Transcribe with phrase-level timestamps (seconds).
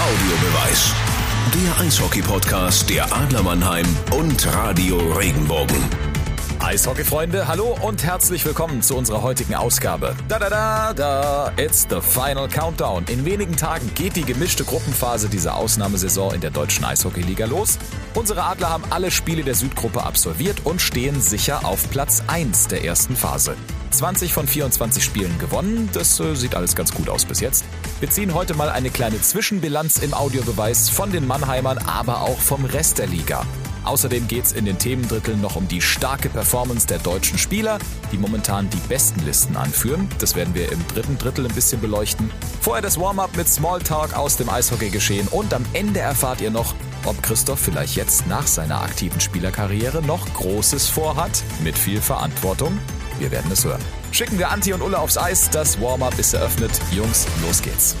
[0.00, 0.94] Audiobeweis.
[1.52, 3.84] Der Eishockey-Podcast der Adler Mannheim
[4.16, 5.76] und Radio Regenbogen.
[6.58, 10.16] Eishockey-Freunde, hallo und herzlich willkommen zu unserer heutigen Ausgabe.
[10.26, 13.04] Da da da da, it's the final countdown.
[13.10, 17.78] In wenigen Tagen geht die gemischte Gruppenphase dieser Ausnahmesaison in der deutschen Eishockey-Liga los.
[18.14, 22.84] Unsere Adler haben alle Spiele der Südgruppe absolviert und stehen sicher auf Platz 1 der
[22.86, 23.54] ersten Phase.
[23.90, 25.90] 20 von 24 Spielen gewonnen.
[25.92, 27.64] Das äh, sieht alles ganz gut aus bis jetzt.
[28.00, 32.64] Wir ziehen heute mal eine kleine Zwischenbilanz im Audiobeweis von den Mannheimern, aber auch vom
[32.64, 33.44] Rest der Liga.
[33.84, 37.78] Außerdem geht's in den Themendritteln noch um die starke Performance der deutschen Spieler,
[38.10, 40.08] die momentan die besten Listen anführen.
[40.18, 42.30] Das werden wir im dritten Drittel ein bisschen beleuchten.
[42.62, 46.74] Vorher das Warm-up mit Smalltalk aus dem Eishockey geschehen und am Ende erfahrt ihr noch,
[47.04, 52.78] ob Christoph vielleicht jetzt nach seiner aktiven Spielerkarriere noch Großes vorhat, mit viel Verantwortung.
[53.20, 53.82] Wir werden es hören.
[54.12, 55.50] Schicken wir Anti und Ulle aufs Eis.
[55.50, 56.70] Das Warm-up ist eröffnet.
[56.90, 57.94] Jungs, los geht's.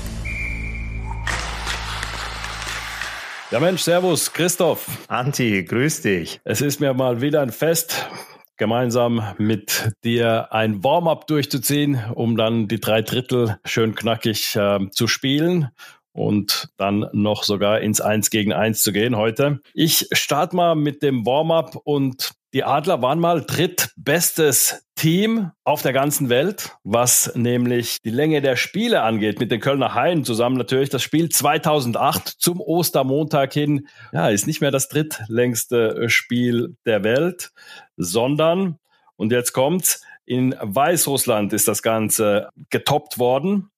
[3.50, 4.86] Ja Mensch, Servus, Christoph.
[5.08, 6.40] Anti, grüß dich.
[6.44, 8.08] Es ist mir mal wieder ein Fest,
[8.56, 15.06] gemeinsam mit dir ein Warm-up durchzuziehen, um dann die drei Drittel schön knackig äh, zu
[15.06, 15.68] spielen
[16.12, 19.60] und dann noch sogar ins Eins gegen Eins zu gehen heute.
[19.74, 25.92] Ich starte mal mit dem Warm-up und die Adler waren mal drittbestes Team auf der
[25.92, 30.90] ganzen Welt, was nämlich die Länge der Spiele angeht, mit den Kölner Haien zusammen natürlich.
[30.90, 37.50] Das Spiel 2008 zum Ostermontag hin, ja, ist nicht mehr das drittlängste Spiel der Welt,
[37.96, 38.78] sondern,
[39.16, 43.70] und jetzt kommt's, in Weißrussland ist das Ganze getoppt worden,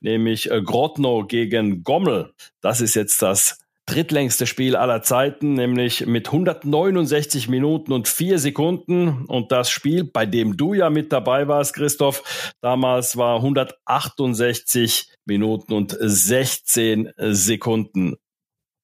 [0.00, 2.32] nämlich Grodno gegen Gommel.
[2.60, 3.59] Das ist jetzt das
[3.90, 9.24] drittlängste Spiel aller Zeiten, nämlich mit 169 Minuten und vier Sekunden.
[9.26, 15.72] Und das Spiel, bei dem du ja mit dabei warst, Christoph, damals war 168 Minuten
[15.72, 18.16] und 16 Sekunden.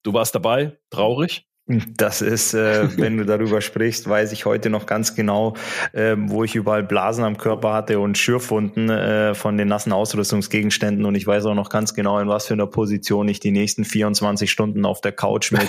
[0.03, 0.77] Du warst dabei?
[0.91, 1.46] Traurig?
[1.69, 5.55] Das ist, äh, wenn du darüber sprichst, weiß ich heute noch ganz genau,
[5.93, 11.05] äh, wo ich überall Blasen am Körper hatte und Schürfwunden äh, von den nassen Ausrüstungsgegenständen.
[11.05, 13.85] Und ich weiß auch noch ganz genau, in was für einer Position ich die nächsten
[13.85, 15.69] 24 Stunden auf der Couch mit,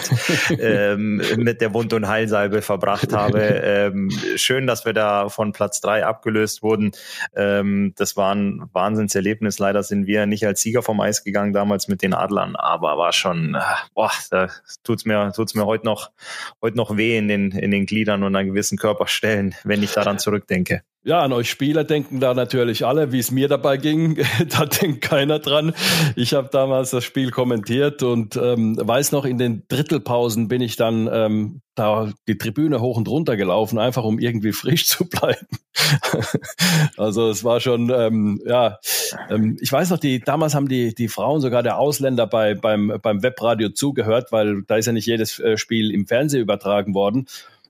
[0.59, 3.41] ähm, mit der Wund- und Heilsalbe verbracht habe.
[3.41, 6.91] Ähm, schön, dass wir da von Platz drei abgelöst wurden.
[7.35, 9.57] Ähm, das war ein Wahnsinnserlebnis.
[9.57, 13.13] Leider sind wir nicht als Sieger vom Eis gegangen damals mit den Adlern, aber war
[13.13, 13.57] schon,
[13.95, 14.49] boah, da
[14.83, 16.11] tut's mir, tut's mir heute noch,
[16.61, 20.19] heute noch weh in den, in den Gliedern und an gewissen Körperstellen, wenn ich daran
[20.19, 20.83] zurückdenke.
[21.03, 24.17] Ja, an euch Spieler denken da natürlich alle, wie es mir dabei ging.
[24.49, 25.73] da denkt keiner dran.
[26.15, 30.75] Ich habe damals das Spiel kommentiert und ähm, weiß noch, in den Drittelpausen bin ich
[30.75, 35.47] dann ähm, da die Tribüne hoch und runter gelaufen, einfach um irgendwie frisch zu bleiben.
[36.97, 38.79] also es war schon, ähm, ja,
[39.29, 42.99] ähm, ich weiß noch, die damals haben die die Frauen sogar der Ausländer bei beim
[43.01, 47.27] beim Webradio zugehört, weil da ist ja nicht jedes äh, Spiel im Fernsehen übertragen worden.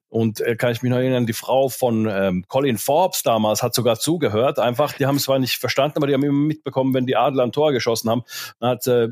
[0.09, 3.73] Und äh, kann ich mich noch erinnern, die Frau von ähm, Colin Forbes damals hat
[3.73, 4.57] sogar zugehört.
[4.57, 7.43] Einfach, die haben es zwar nicht verstanden, aber die haben immer mitbekommen, wenn die Adler
[7.43, 8.23] ein Tor geschossen haben.
[8.59, 9.09] Dann hat äh,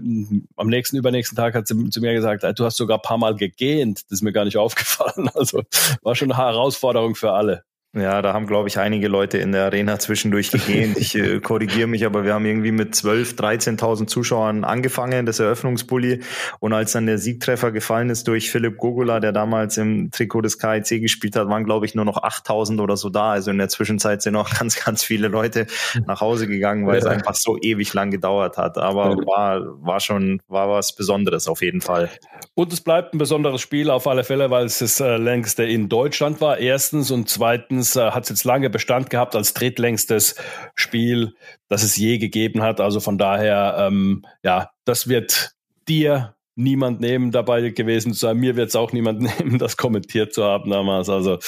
[0.56, 3.36] am nächsten, übernächsten Tag hat sie zu mir gesagt, du hast sogar ein paar Mal
[3.36, 4.04] gegähnt.
[4.04, 5.30] Das ist mir gar nicht aufgefallen.
[5.36, 5.64] Also
[6.02, 7.66] war schon eine Herausforderung für alle.
[7.96, 10.98] Ja, da haben, glaube ich, einige Leute in der Arena zwischendurch gegähnt.
[10.98, 16.22] Ich äh, korrigiere mich, aber wir haben irgendwie mit 12, 13.000 Zuschauern angefangen, das Eröffnungsbully.
[16.60, 20.60] Und als dann der Siegtreffer gefallen ist durch Philipp Gogola, der damals im Trikot des
[20.60, 23.32] KIC gespielt hat, waren, glaube ich, nur noch 8.000 oder so da.
[23.32, 25.66] Also in der Zwischenzeit sind auch ganz, ganz viele Leute
[26.06, 27.00] nach Hause gegangen, weil ja.
[27.00, 28.78] es einfach so ewig lang gedauert hat.
[28.78, 32.10] Aber war, war schon, war was Besonderes auf jeden Fall.
[32.56, 35.88] Und es bleibt ein besonderes Spiel auf alle Fälle, weil es das äh, längste in
[35.88, 37.12] Deutschland war, erstens.
[37.12, 40.36] Und zweitens, Übrigens äh, hat es jetzt lange Bestand gehabt als drittlängstes
[40.74, 41.36] Spiel,
[41.68, 42.82] das es je gegeben hat.
[42.82, 45.52] Also von daher, ähm, ja, das wird
[45.88, 48.38] dir niemand nehmen, dabei gewesen zu sein.
[48.38, 51.10] Mir wird es auch niemand nehmen, das kommentiert zu haben damals.
[51.10, 51.40] Also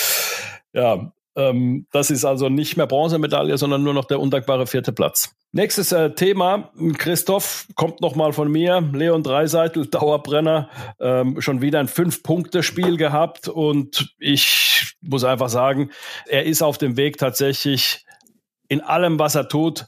[0.73, 5.35] ja, ähm, das ist also nicht mehr Bronzemedaille, sondern nur noch der undankbare vierte Platz.
[5.51, 8.81] Nächstes äh, Thema, Christoph, kommt nochmal von mir.
[8.93, 10.69] Leon Dreiseitel, Dauerbrenner,
[10.99, 15.91] ähm, schon wieder ein Fünf-Punkte-Spiel gehabt und ich muss einfach sagen,
[16.25, 18.03] er ist auf dem Weg tatsächlich
[18.67, 19.85] in allem, was er tut,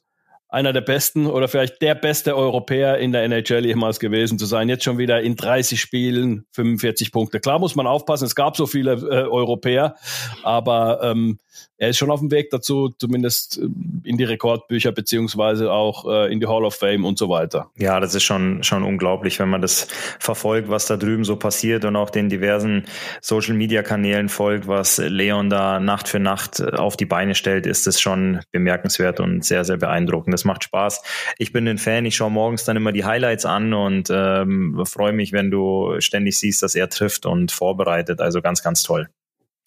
[0.50, 4.68] einer der besten oder vielleicht der beste Europäer in der NHL jemals gewesen zu sein.
[4.68, 7.40] Jetzt schon wieder in 30 Spielen 45 Punkte.
[7.40, 9.96] Klar muss man aufpassen, es gab so viele äh, Europäer,
[10.44, 11.40] aber ähm,
[11.78, 13.68] er ist schon auf dem Weg dazu, zumindest äh,
[14.04, 17.72] in die Rekordbücher beziehungsweise auch äh, in die Hall of Fame und so weiter.
[17.78, 19.88] Ja, das ist schon, schon unglaublich, wenn man das
[20.20, 22.86] verfolgt, was da drüben so passiert und auch den diversen
[23.22, 27.66] Social Media Kanälen folgt, was Leon da Nacht für Nacht äh, auf die Beine stellt,
[27.66, 30.34] ist es schon bemerkenswert und sehr, sehr beeindruckend.
[30.34, 31.02] das macht Spaß.
[31.38, 35.14] Ich bin ein Fan, ich schaue morgens dann immer die Highlights an und ähm, freue
[35.14, 38.20] mich, wenn du ständig siehst, dass er trifft und vorbereitet.
[38.20, 39.10] Also ganz, ganz toll.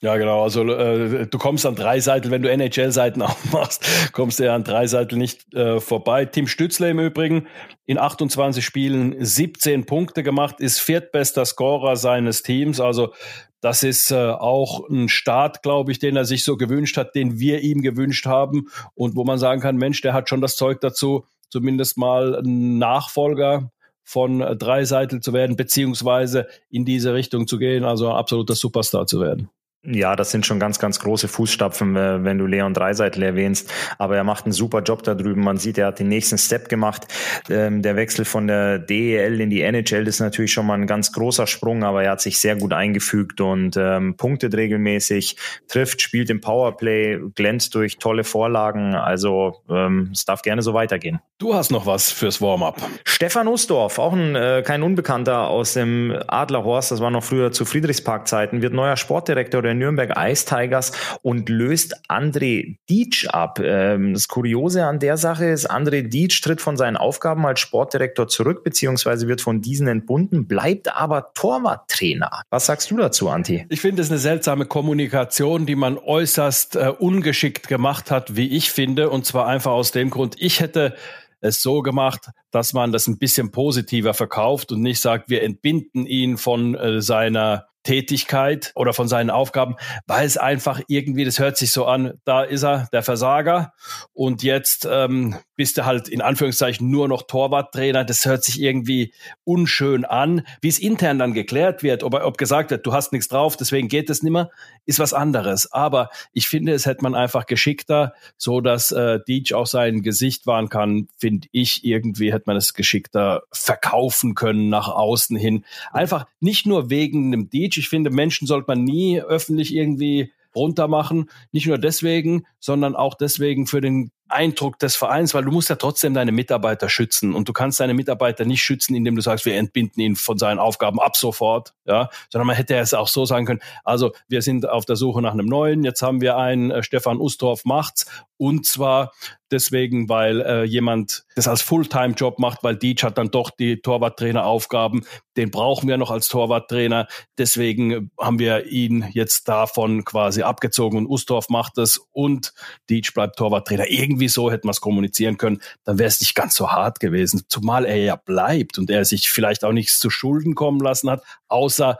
[0.02, 0.42] Ja, genau.
[0.42, 4.64] Also äh, du kommst an drei Seiten, wenn du NHL-Seiten aufmachst, kommst du ja an
[4.64, 6.24] drei Seiten nicht äh, vorbei.
[6.24, 7.46] Tim Stützle im Übrigen
[7.86, 12.80] in 28 Spielen 17 Punkte gemacht, ist viertbester Scorer seines Teams.
[12.80, 13.12] Also
[13.60, 17.38] das ist äh, auch ein Start, glaube ich, den er sich so gewünscht hat, den
[17.38, 20.80] wir ihm gewünscht haben und wo man sagen kann, Mensch, der hat schon das Zeug
[20.80, 23.70] dazu, zumindest mal Nachfolger
[24.02, 29.48] von Dreiseitel zu werden, beziehungsweise in diese Richtung zu gehen, also absoluter Superstar zu werden.
[29.84, 33.68] Ja, das sind schon ganz, ganz große Fußstapfen, äh, wenn du Leon Dreiseitel erwähnst.
[33.98, 35.42] Aber er macht einen super Job da drüben.
[35.42, 37.08] Man sieht, er hat den nächsten Step gemacht.
[37.50, 41.10] Ähm, der Wechsel von der DEL in die NHL ist natürlich schon mal ein ganz
[41.10, 45.36] großer Sprung, aber er hat sich sehr gut eingefügt und ähm, punktet regelmäßig,
[45.66, 48.94] trifft, spielt im Powerplay, glänzt durch tolle Vorlagen.
[48.94, 51.18] Also ähm, es darf gerne so weitergehen.
[51.38, 52.76] Du hast noch was fürs Warm-up.
[53.04, 57.64] Stefan Usdorf, auch ein, äh, kein Unbekannter aus dem Adlerhorst, das war noch früher zu
[57.64, 60.92] Friedrichspark-Zeiten, wird neuer Sportdirektor der Nürnberg Ice Tigers
[61.22, 63.60] und löst André Dietsch ab.
[63.62, 68.28] Ähm, das Kuriose an der Sache ist, André Dietsch tritt von seinen Aufgaben als Sportdirektor
[68.28, 72.42] zurück, beziehungsweise wird von diesen entbunden, bleibt aber Torwarttrainer.
[72.50, 73.66] Was sagst du dazu, Anti?
[73.68, 78.70] Ich finde es eine seltsame Kommunikation, die man äußerst äh, ungeschickt gemacht hat, wie ich
[78.70, 80.94] finde, und zwar einfach aus dem Grund, ich hätte
[81.42, 86.06] es so gemacht, dass man das ein bisschen positiver verkauft und nicht sagt, wir entbinden
[86.06, 89.76] ihn von äh, seiner Tätigkeit oder von seinen Aufgaben,
[90.06, 93.72] weil es einfach irgendwie, das hört sich so an, da ist er, der Versager
[94.12, 98.04] und jetzt ähm, bist du halt in Anführungszeichen nur noch Torwarttrainer.
[98.04, 99.12] Das hört sich irgendwie
[99.44, 100.44] unschön an.
[100.60, 103.86] Wie es intern dann geklärt wird, ob, ob gesagt wird, du hast nichts drauf, deswegen
[103.88, 104.50] geht es nicht mehr,
[104.86, 105.70] ist was anderes.
[105.70, 110.46] Aber ich finde, es hätte man einfach geschickter, so dass äh, Deitch auch sein Gesicht
[110.46, 115.64] wahren kann, finde ich, irgendwie hätte man es geschickter verkaufen können nach außen hin.
[115.92, 117.71] Einfach nicht nur wegen einem Deitch.
[117.76, 121.30] Ich finde, Menschen sollte man nie öffentlich irgendwie runtermachen.
[121.52, 125.76] Nicht nur deswegen, sondern auch deswegen für den Eindruck des Vereins, weil du musst ja
[125.76, 129.56] trotzdem deine Mitarbeiter schützen und du kannst deine Mitarbeiter nicht schützen, indem du sagst, wir
[129.56, 133.46] entbinden ihn von seinen Aufgaben ab sofort, ja, sondern man hätte es auch so sagen
[133.46, 133.60] können.
[133.84, 135.84] Also wir sind auf der Suche nach einem neuen.
[135.84, 138.06] Jetzt haben wir einen äh, Stefan Ustorf macht's
[138.42, 139.12] und zwar
[139.52, 145.06] deswegen, weil äh, jemand das als Fulltime-Job macht, weil Dietsch hat dann doch die Torwarttraineraufgaben.
[145.36, 147.06] Den brauchen wir noch als Torwarttrainer.
[147.38, 152.52] Deswegen haben wir ihn jetzt davon quasi abgezogen und Ustorf macht es und
[152.90, 153.88] Dietsch bleibt Torwarttrainer.
[153.88, 155.60] Irgendwie so hätten wir es kommunizieren können.
[155.84, 157.42] Dann wäre es nicht ganz so hart gewesen.
[157.48, 161.22] Zumal er ja bleibt und er sich vielleicht auch nichts zu Schulden kommen lassen hat,
[161.48, 161.98] außer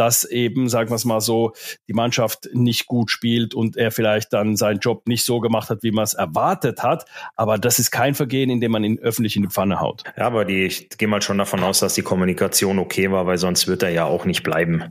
[0.00, 1.52] dass eben, sagen wir es mal so,
[1.86, 5.82] die Mannschaft nicht gut spielt und er vielleicht dann seinen Job nicht so gemacht hat,
[5.82, 7.04] wie man es erwartet hat.
[7.36, 10.04] Aber das ist kein Vergehen, in dem man ihn öffentlich in die Pfanne haut.
[10.16, 13.36] Ja, aber die, ich gehe mal schon davon aus, dass die Kommunikation okay war, weil
[13.36, 14.84] sonst wird er ja auch nicht bleiben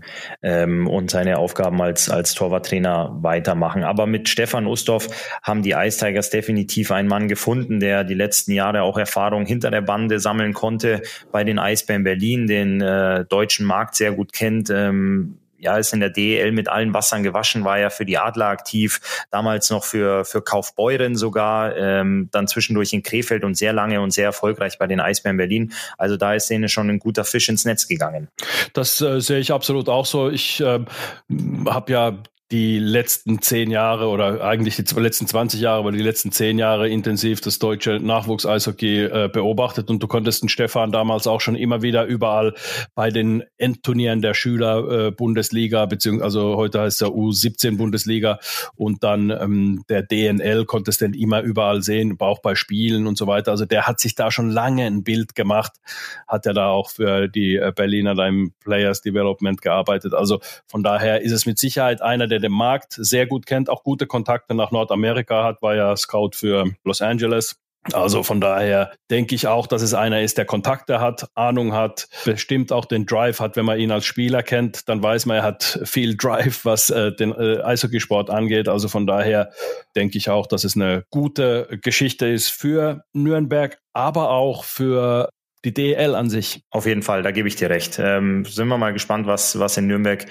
[0.43, 3.83] ähm, und seine Aufgaben als, als Torwarttrainer weitermachen.
[3.83, 5.07] Aber mit Stefan Ustorf
[5.41, 9.71] haben die Ice Tigers definitiv einen Mann gefunden, der die letzten Jahre auch Erfahrung hinter
[9.71, 11.01] der Bande sammeln konnte
[11.31, 14.69] bei den Eisbären Berlin, den äh, deutschen Markt sehr gut kennt.
[14.69, 18.17] Ähm, ähm, ja, ist in der DEL mit allen Wassern gewaschen, war ja für die
[18.17, 23.73] Adler aktiv, damals noch für, für Kaufbeuren sogar, ähm, dann zwischendurch in Krefeld und sehr
[23.73, 25.73] lange und sehr erfolgreich bei den Eisbären Berlin.
[25.97, 28.29] Also da ist denen schon ein guter Fisch ins Netz gegangen.
[28.73, 30.29] Das äh, sehe ich absolut auch so.
[30.29, 30.79] Ich äh,
[31.67, 32.17] habe ja
[32.51, 36.89] die letzten zehn Jahre oder eigentlich die letzten 20 Jahre, aber die letzten zehn Jahre
[36.89, 41.83] intensiv das deutsche Nachwuchs-Eishockey äh, beobachtet und du konntest den Stefan damals auch schon immer
[41.83, 42.55] wieder überall
[42.95, 48.39] bei den Endturnieren der Schüler äh, Bundesliga, beziehungsweise also heute heißt der U17 Bundesliga
[48.75, 53.27] und dann ähm, der DNL konntest den immer überall sehen, auch bei Spielen und so
[53.27, 53.51] weiter.
[53.51, 55.73] Also der hat sich da schon lange ein Bild gemacht,
[56.27, 60.15] hat ja da auch für die äh, Berliner da im Players Development gearbeitet.
[60.15, 63.69] Also von daher ist es mit Sicherheit einer der der den Markt sehr gut kennt,
[63.69, 67.59] auch gute Kontakte nach Nordamerika hat, war ja Scout für Los Angeles.
[67.93, 72.09] Also von daher denke ich auch, dass es einer ist, der Kontakte hat, Ahnung hat,
[72.25, 73.55] bestimmt auch den Drive hat.
[73.55, 77.13] Wenn man ihn als Spieler kennt, dann weiß man, er hat viel Drive, was äh,
[77.13, 78.67] den äh, Eishockeysport angeht.
[78.67, 79.51] Also von daher
[79.95, 85.29] denke ich auch, dass es eine gute Geschichte ist für Nürnberg, aber auch für
[85.65, 86.63] die DEL an sich.
[86.69, 87.99] Auf jeden Fall, da gebe ich dir recht.
[87.99, 90.25] Ähm, sind wir mal gespannt, was, was in Nürnberg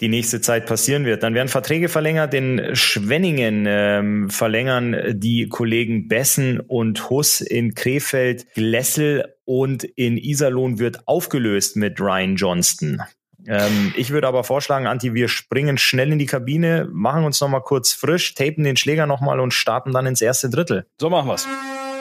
[0.00, 1.22] die nächste Zeit passieren wird.
[1.22, 2.34] Dann werden Verträge verlängert.
[2.34, 10.78] In Schwenningen ähm, verlängern die Kollegen Bessen und Huss in Krefeld, Glessel und in Iserlohn
[10.78, 13.02] wird aufgelöst mit Ryan Johnston.
[13.46, 17.62] Ähm, ich würde aber vorschlagen, Anti, wir springen schnell in die Kabine, machen uns nochmal
[17.62, 20.86] kurz frisch, tapen den Schläger nochmal und starten dann ins erste Drittel.
[21.00, 21.46] So machen wir's.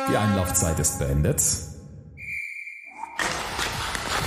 [0.10, 1.42] Die Einlaufzeit ist beendet.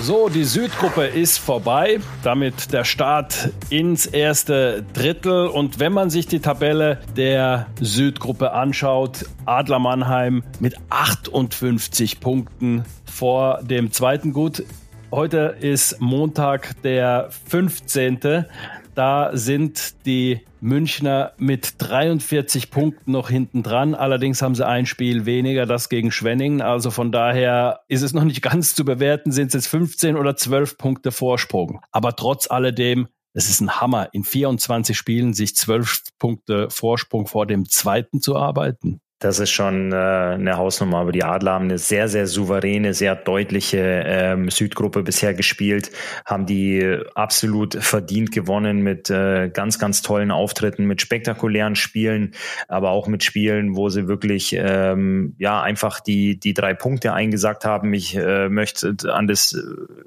[0.03, 2.01] So, die Südgruppe ist vorbei.
[2.23, 5.47] Damit der Start ins erste Drittel.
[5.47, 13.61] Und wenn man sich die Tabelle der Südgruppe anschaut, Adler Mannheim mit 58 Punkten vor
[13.63, 14.65] dem zweiten Gut.
[15.13, 18.47] Heute ist Montag, der 15.
[18.95, 23.95] Da sind die Münchner mit 43 Punkten noch hinten dran.
[23.95, 26.61] Allerdings haben sie ein Spiel weniger, das gegen Schwenningen.
[26.61, 30.37] Also von daher ist es noch nicht ganz zu bewerten, sind es jetzt 15 oder
[30.37, 31.81] 12 Punkte Vorsprung.
[31.93, 37.47] Aber trotz alledem, es ist ein Hammer, in 24 Spielen sich 12 Punkte Vorsprung vor
[37.47, 39.01] dem zweiten zu arbeiten.
[39.21, 43.15] Das ist schon äh, eine Hausnummer, aber die Adler haben eine sehr, sehr souveräne, sehr
[43.15, 45.91] deutliche ähm, Südgruppe bisher gespielt,
[46.25, 52.33] haben die absolut verdient gewonnen mit äh, ganz, ganz tollen Auftritten, mit spektakulären Spielen,
[52.67, 57.67] aber auch mit Spielen, wo sie wirklich ähm, ja einfach die, die drei Punkte eingesagt
[57.67, 57.93] haben.
[57.93, 59.55] Ich äh, möchte an das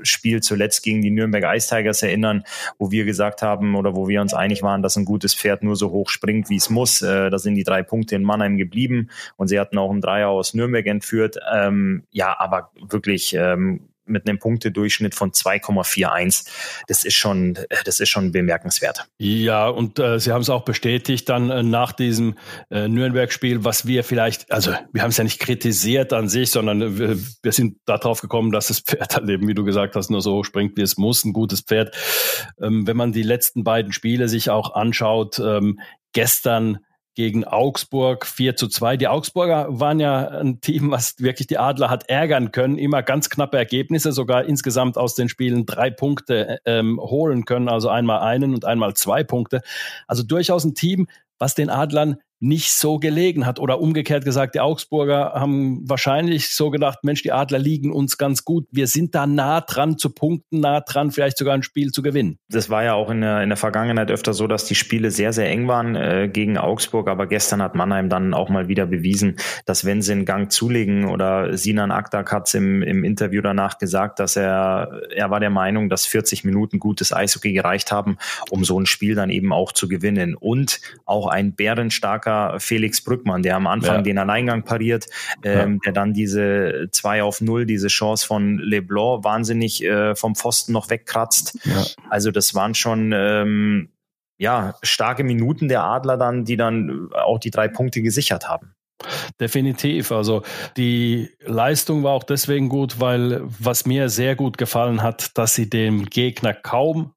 [0.01, 2.46] Spiel zuletzt gegen die Nürnberg Ice Tigers erinnern,
[2.79, 5.75] wo wir gesagt haben oder wo wir uns einig waren, dass ein gutes Pferd nur
[5.75, 7.03] so hoch springt, wie es muss.
[7.03, 9.02] Äh, da sind die drei Punkte in Mannheim geblieben
[9.38, 11.38] und sie hatten auch einen Dreier aus Nürnberg entführt.
[11.53, 16.48] Ähm, ja, aber wirklich ähm, mit einem Punktedurchschnitt von 2,41.
[16.88, 19.07] Das ist schon, das ist schon bemerkenswert.
[19.17, 22.38] Ja, und äh, Sie haben es auch bestätigt dann äh, nach diesem
[22.69, 26.98] äh, Nürnberg-Spiel, was wir vielleicht, also wir haben es ja nicht kritisiert an sich, sondern
[26.98, 30.22] wir, wir sind darauf gekommen, dass das Pferd halt eben, wie du gesagt hast, nur
[30.22, 31.95] so springt, wie es muss, ein gutes Pferd.
[32.62, 35.79] Ähm, wenn man die letzten beiden Spiele sich auch anschaut, ähm,
[36.12, 36.79] gestern
[37.15, 38.98] gegen Augsburg 4 zu 2.
[38.98, 42.77] Die Augsburger waren ja ein Team, was wirklich die Adler hat ärgern können.
[42.77, 47.70] Immer ganz knappe Ergebnisse, sogar insgesamt aus den Spielen drei Punkte ähm, holen können.
[47.70, 49.62] Also einmal einen und einmal zwei Punkte.
[50.08, 53.57] Also durchaus ein Team, was den Adlern nicht so gelegen hat.
[53.57, 58.43] Oder umgekehrt gesagt, die Augsburger haben wahrscheinlich so gedacht, Mensch, die Adler liegen uns ganz
[58.43, 58.67] gut.
[58.69, 62.39] Wir sind da nah dran zu punkten, nah dran, vielleicht sogar ein Spiel zu gewinnen.
[62.50, 65.31] Das war ja auch in der, in der Vergangenheit öfter so, dass die Spiele sehr,
[65.31, 67.07] sehr eng waren äh, gegen Augsburg.
[67.07, 71.05] Aber gestern hat Mannheim dann auch mal wieder bewiesen, dass wenn sie einen Gang zulegen
[71.05, 75.50] oder Sinan Aktak hat es im, im Interview danach gesagt, dass er, er war der
[75.50, 78.17] Meinung, dass 40 Minuten gutes Eishockey gereicht haben,
[78.50, 80.35] um so ein Spiel dann eben auch zu gewinnen.
[80.35, 84.01] Und auch ein bärenstarker starker Felix Brückmann, der am Anfang ja.
[84.01, 85.05] den Alleingang pariert,
[85.43, 85.79] ähm, ja.
[85.85, 90.89] der dann diese 2 auf 0, diese Chance von Leblanc wahnsinnig äh, vom Pfosten noch
[90.89, 91.57] wegkratzt.
[91.63, 91.83] Ja.
[92.09, 93.89] Also das waren schon ähm,
[94.37, 98.73] ja starke Minuten der Adler dann, die dann auch die drei Punkte gesichert haben.
[99.39, 100.11] Definitiv.
[100.11, 100.43] Also
[100.77, 105.69] die Leistung war auch deswegen gut, weil was mir sehr gut gefallen hat, dass sie
[105.69, 107.12] dem Gegner kaum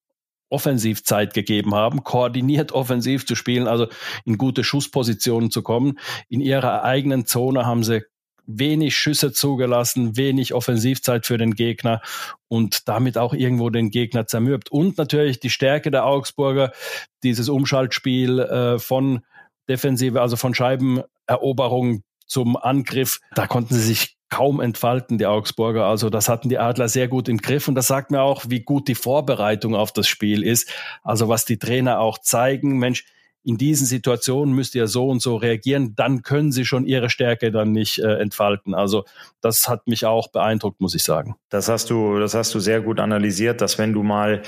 [0.49, 3.89] Offensivzeit gegeben haben, koordiniert offensiv zu spielen, also
[4.25, 5.99] in gute Schusspositionen zu kommen.
[6.29, 8.03] In ihrer eigenen Zone haben sie
[8.47, 12.01] wenig Schüsse zugelassen, wenig Offensivzeit für den Gegner
[12.49, 14.71] und damit auch irgendwo den Gegner zermürbt.
[14.71, 16.73] Und natürlich die Stärke der Augsburger,
[17.23, 19.25] dieses Umschaltspiel äh, von
[19.69, 23.21] Defensive, also von Scheibeneroberung zum Angriff.
[23.35, 25.87] Da konnten sie sich kaum entfalten, die Augsburger.
[25.87, 28.61] Also das hatten die Adler sehr gut im Griff und das sagt mir auch, wie
[28.61, 30.71] gut die Vorbereitung auf das Spiel ist.
[31.03, 33.05] Also was die Trainer auch zeigen, Mensch,
[33.47, 37.53] in diesen Situationen müsst ihr so und so reagieren, dann können sie schon ihre Stärke
[37.53, 38.75] dann nicht äh, entfalten.
[38.75, 39.05] Also
[39.41, 41.37] das hat mich auch beeindruckt, muss ich sagen.
[41.49, 44.43] Das hast du, das hast du sehr gut analysiert, dass wenn du mal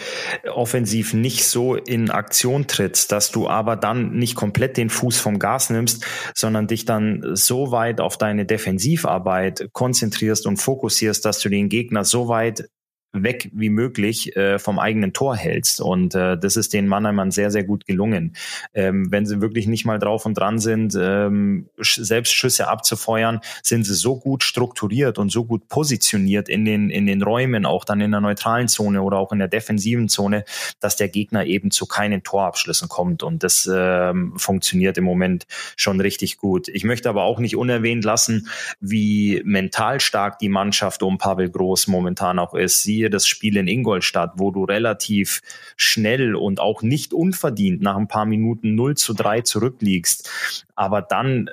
[0.53, 5.39] offensiv nicht so in Aktion trittst, dass du aber dann nicht komplett den Fuß vom
[5.39, 11.49] Gas nimmst, sondern dich dann so weit auf deine Defensivarbeit konzentrierst und fokussierst, dass du
[11.49, 12.69] den Gegner so weit
[13.13, 15.81] weg wie möglich äh, vom eigenen Tor hältst.
[15.81, 18.35] Und äh, das ist den Mannheimern sehr, sehr gut gelungen.
[18.75, 23.85] Ähm, wenn sie wirklich nicht mal drauf und dran sind, ähm, selbst Schüsse abzufeuern, sind
[23.85, 28.01] sie so gut strukturiert und so gut positioniert in den, in den Räumen, auch dann
[28.01, 30.45] in der neutralen Zone oder auch in der defensiven Zone,
[30.81, 33.23] dass der Gegner eben zu keinen Torabschlüssen kommt.
[33.23, 35.47] Und das ähm, funktioniert im Moment
[35.77, 36.69] schon richtig gut.
[36.69, 38.49] Ich möchte aber auch nicht unerwähnt lassen,
[38.81, 42.83] wie mental stark die Mannschaft um Pavel Groß momentan auch ist.
[42.83, 45.41] Sie siehe das Spiel in Ingolstadt, wo du relativ
[45.77, 50.29] schnell und auch nicht unverdient nach ein paar Minuten 0 zu 3 zurückliegst,
[50.75, 51.49] aber dann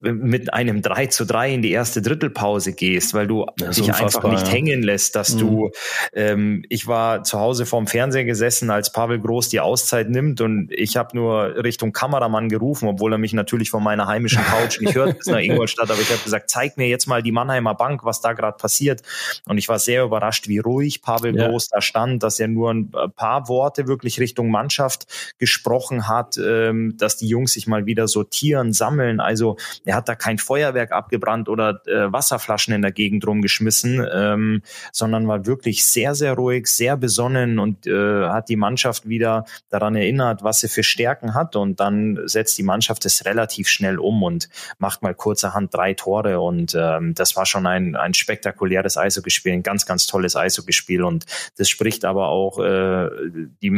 [0.00, 4.50] mit einem 3 zu 3 in die erste Drittelpause gehst, weil du dich einfach nicht
[4.52, 5.38] hängen lässt, dass mhm.
[5.38, 5.70] du,
[6.12, 10.70] ähm, ich war zu Hause vorm Fernseher gesessen, als Pavel Groß die Auszeit nimmt und
[10.70, 14.94] ich habe nur Richtung Kameramann gerufen, obwohl er mich natürlich von meiner heimischen Couch nicht
[14.94, 18.04] hört, bis nach Ingolstadt, aber ich habe gesagt, zeig mir jetzt mal die Mannheimer Bank,
[18.04, 19.02] was da gerade passiert
[19.46, 21.48] und ich war sehr überrascht, wie ruhig Pavel ja.
[21.48, 25.06] Groß da stand, dass er nur ein paar Worte wirklich Richtung Mannschaft
[25.38, 30.08] gesprochen hat, ähm, dass die Jungs sich mal wieder sortieren, sammeln, also er er hat
[30.08, 35.86] da kein Feuerwerk abgebrannt oder äh, Wasserflaschen in der Gegend rumgeschmissen, ähm, sondern war wirklich
[35.86, 40.68] sehr, sehr ruhig, sehr besonnen und äh, hat die Mannschaft wieder daran erinnert, was sie
[40.68, 41.54] für Stärken hat.
[41.54, 44.48] Und dann setzt die Mannschaft es relativ schnell um und
[44.78, 46.40] macht mal kurzerhand drei Tore.
[46.40, 51.04] Und ähm, das war schon ein, ein spektakuläres Eishockeyspiel, ein ganz, ganz tolles Eishockeyspiel.
[51.04, 51.24] Und
[51.56, 53.10] das spricht aber auch äh,
[53.62, 53.70] die,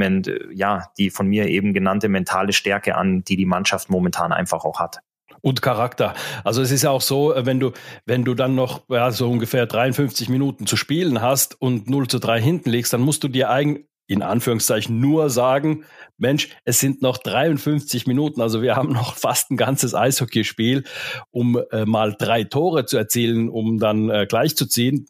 [0.54, 4.80] ja, die von mir eben genannte mentale Stärke an, die die Mannschaft momentan einfach auch
[4.80, 5.00] hat
[5.40, 6.14] und Charakter.
[6.44, 7.72] Also es ist ja auch so, äh, wenn du,
[8.04, 12.18] wenn du dann noch ja, so ungefähr 53 Minuten zu spielen hast und 0 zu
[12.18, 15.84] 3 hinten liegst, dann musst du dir eigentlich in Anführungszeichen nur sagen,
[16.16, 20.84] Mensch, es sind noch 53 Minuten, also wir haben noch fast ein ganzes Eishockeyspiel,
[21.30, 25.08] um äh, mal drei Tore zu erzielen, um dann äh, gleichzuziehen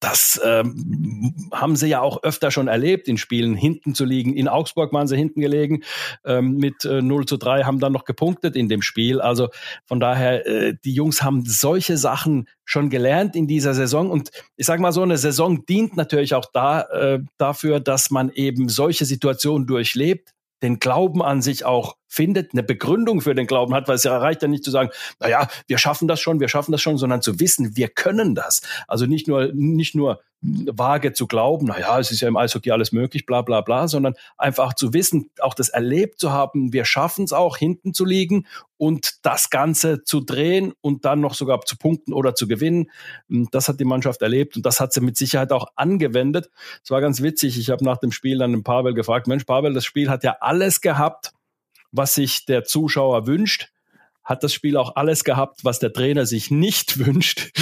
[0.00, 4.36] das ähm, haben sie ja auch öfter schon erlebt, in Spielen hinten zu liegen.
[4.36, 5.82] In Augsburg waren sie hinten gelegen
[6.24, 9.20] ähm, mit äh, 0 zu 3, haben dann noch gepunktet in dem Spiel.
[9.20, 9.48] Also
[9.86, 14.10] von daher, äh, die Jungs haben solche Sachen schon gelernt in dieser Saison.
[14.10, 18.30] Und ich sage mal, so eine Saison dient natürlich auch da, äh, dafür, dass man
[18.30, 23.74] eben solche Situationen durchlebt, den Glauben an sich auch findet, eine Begründung für den Glauben
[23.74, 26.40] hat, weil es ja reicht ja nicht zu sagen, na ja, wir schaffen das schon,
[26.40, 28.62] wir schaffen das schon, sondern zu wissen, wir können das.
[28.86, 32.70] Also nicht nur, nicht nur vage zu glauben, na ja, es ist ja im Eishockey
[32.70, 36.84] alles möglich, bla, bla, bla, sondern einfach zu wissen, auch das erlebt zu haben, wir
[36.84, 38.46] schaffen es auch, hinten zu liegen
[38.76, 42.90] und das Ganze zu drehen und dann noch sogar zu punkten oder zu gewinnen.
[43.28, 46.50] Das hat die Mannschaft erlebt und das hat sie mit Sicherheit auch angewendet.
[46.84, 47.58] Es war ganz witzig.
[47.58, 50.36] Ich habe nach dem Spiel dann den Pavel gefragt, Mensch, Pavel, das Spiel hat ja
[50.40, 51.32] alles gehabt,
[51.96, 53.68] was sich der Zuschauer wünscht,
[54.26, 57.52] hat das Spiel auch alles gehabt, was der Trainer sich nicht wünscht.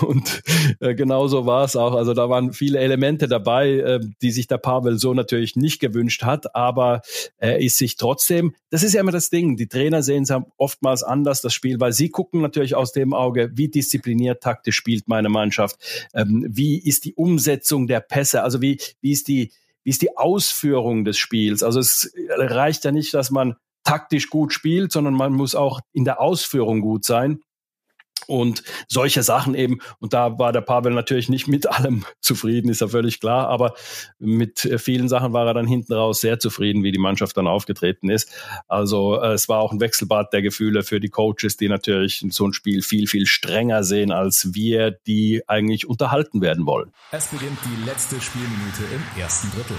[0.00, 0.42] Und
[0.78, 1.94] äh, genauso war es auch.
[1.94, 6.22] Also da waren viele Elemente dabei, äh, die sich der Pavel so natürlich nicht gewünscht
[6.22, 7.02] hat, aber
[7.38, 11.02] er ist sich trotzdem, das ist ja immer das Ding, die Trainer sehen es oftmals
[11.02, 15.28] anders, das Spiel, weil sie gucken natürlich aus dem Auge, wie diszipliniert taktisch spielt meine
[15.28, 15.76] Mannschaft,
[16.14, 19.50] ähm, wie ist die Umsetzung der Pässe, also wie, wie ist die,
[19.82, 21.64] wie ist die Ausführung des Spiels.
[21.64, 26.04] Also es reicht ja nicht, dass man taktisch gut spielt, sondern man muss auch in
[26.04, 27.40] der Ausführung gut sein.
[28.26, 32.80] Und solche Sachen eben, und da war der Pavel natürlich nicht mit allem zufrieden, ist
[32.80, 33.74] ja völlig klar, aber
[34.18, 38.10] mit vielen Sachen war er dann hinten raus sehr zufrieden, wie die Mannschaft dann aufgetreten
[38.10, 38.32] ist.
[38.68, 42.46] Also äh, es war auch ein Wechselbad der Gefühle für die Coaches, die natürlich so
[42.46, 46.92] ein Spiel viel, viel strenger sehen als wir, die eigentlich unterhalten werden wollen.
[47.10, 49.76] Es beginnt die letzte Spielminute im ersten Drittel.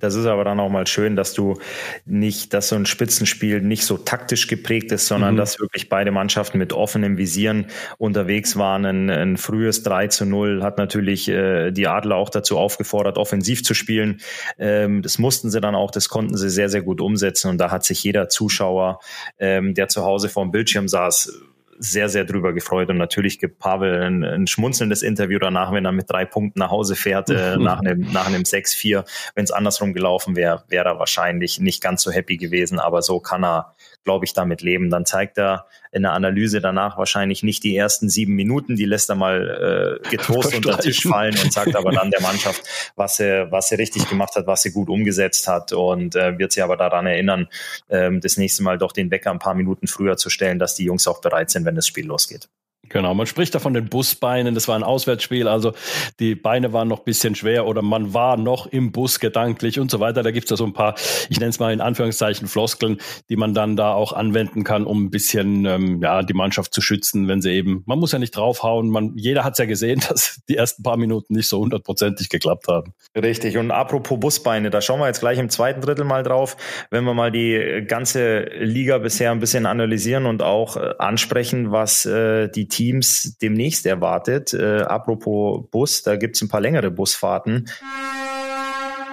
[0.00, 1.58] Das ist aber dann auch mal schön, dass du
[2.04, 5.38] nicht, dass so ein Spitzenspiel nicht so taktisch geprägt ist, sondern mhm.
[5.38, 7.66] dass wirklich beide Mannschaften mit offenem Visieren
[7.98, 8.84] unterwegs waren.
[8.84, 13.64] Ein, ein frühes 3 zu 0 hat natürlich äh, die Adler auch dazu aufgefordert, offensiv
[13.64, 14.20] zu spielen.
[14.58, 17.50] Ähm, das mussten sie dann auch, das konnten sie sehr, sehr gut umsetzen.
[17.50, 19.00] Und da hat sich jeder Zuschauer,
[19.38, 21.32] ähm, der zu Hause vor dem Bildschirm saß,
[21.78, 25.92] sehr, sehr drüber gefreut und natürlich gibt Pavel ein, ein schmunzelndes Interview danach, wenn er
[25.92, 29.04] mit drei Punkten nach Hause fährt, äh, nach einem, nach einem 6-4.
[29.34, 33.20] Wenn es andersrum gelaufen wäre, wäre er wahrscheinlich nicht ganz so happy gewesen, aber so
[33.20, 33.74] kann er,
[34.06, 34.88] glaube ich, damit leben.
[34.88, 39.10] Dann zeigt er in der Analyse danach wahrscheinlich nicht die ersten sieben Minuten, die lässt
[39.10, 42.62] er mal äh, getrost unter den Tisch fallen und sagt aber dann der Mannschaft,
[42.94, 46.52] was sie, was sie richtig gemacht hat, was sie gut umgesetzt hat und äh, wird
[46.52, 47.48] sie aber daran erinnern,
[47.88, 50.84] äh, das nächste Mal doch den Wecker ein paar Minuten früher zu stellen, dass die
[50.84, 52.48] Jungs auch bereit sind, wenn das Spiel losgeht.
[52.88, 55.72] Genau, man spricht da von den Busbeinen, das war ein Auswärtsspiel, also
[56.20, 60.00] die Beine waren noch bisschen schwer oder man war noch im Bus gedanklich und so
[60.00, 60.22] weiter.
[60.22, 60.94] Da gibt's da so ein paar,
[61.28, 65.04] ich nenne es mal in Anführungszeichen Floskeln, die man dann da auch anwenden kann, um
[65.04, 68.36] ein bisschen ähm, ja, die Mannschaft zu schützen, wenn sie eben, man muss ja nicht
[68.36, 72.68] draufhauen, man, jeder hat's ja gesehen, dass die ersten paar Minuten nicht so hundertprozentig geklappt
[72.68, 72.92] haben.
[73.16, 76.56] Richtig, und apropos Busbeine, da schauen wir jetzt gleich im zweiten Drittel mal drauf,
[76.90, 82.06] wenn wir mal die ganze Liga bisher ein bisschen analysieren und auch äh, ansprechen, was
[82.06, 84.52] äh, die Teams demnächst erwartet.
[84.52, 87.70] Äh, apropos Bus, da gibt's ein paar längere Busfahrten.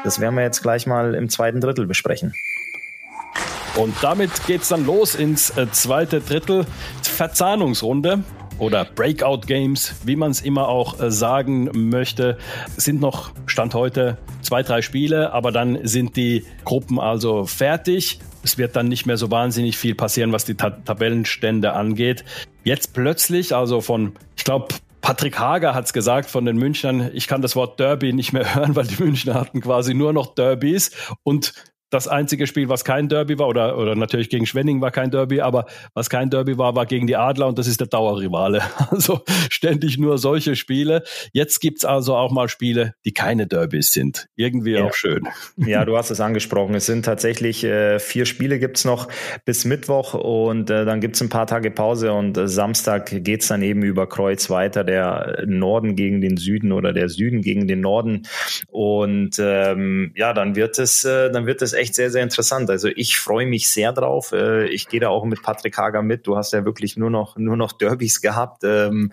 [0.04, 2.34] Das werden wir jetzt gleich mal im zweiten Drittel besprechen.
[3.78, 6.66] Und damit geht's dann los ins äh, zweite Drittel.
[7.04, 8.24] Verzahnungsrunde
[8.60, 12.38] oder Breakout Games, wie man es immer auch äh, sagen möchte,
[12.76, 18.20] sind noch Stand heute zwei, drei Spiele, aber dann sind die Gruppen also fertig.
[18.44, 22.26] Es wird dann nicht mehr so wahnsinnig viel passieren, was die Ta Tabellenstände angeht.
[22.64, 27.28] Jetzt plötzlich, also von, ich glaube, Patrick Hager hat es gesagt von den Münchnern, ich
[27.28, 30.92] kann das Wort Derby nicht mehr hören, weil die Münchner hatten quasi nur noch Derbys
[31.24, 31.54] und
[31.94, 35.42] das einzige Spiel, was kein Derby war, oder, oder natürlich gegen Schwenning war kein Derby,
[35.42, 38.62] aber was kein Derby war, war gegen die Adler und das ist der Dauerrivale.
[38.94, 41.04] Also ständig nur solche Spiele.
[41.32, 44.28] Jetzt gibt's also auch mal Spiele, die keine Derbys sind.
[44.36, 44.86] Irgendwie ja.
[44.86, 45.28] auch schön.
[45.58, 46.76] Ja, du hast es angesprochen.
[46.76, 49.08] Es sind tatsächlich äh, vier Spiele gibt's noch
[49.46, 53.64] bis Mittwoch und äh, dann gibt's ein paar Tage Pause und äh, Samstag geht's dann
[53.64, 58.28] eben über Kreuz weiter, der Norden gegen den Süden oder der Süden gegen den Norden.
[58.70, 62.70] Und ähm, ja, dann wird es, äh, dann wird es echt sehr, sehr interessant.
[62.70, 64.32] Also ich freue mich sehr drauf.
[64.32, 66.28] Äh, ich gehe da auch mit Patrick Hager mit.
[66.28, 68.64] Du hast ja wirklich nur noch, nur noch Derbys gehabt.
[68.64, 69.12] Ähm,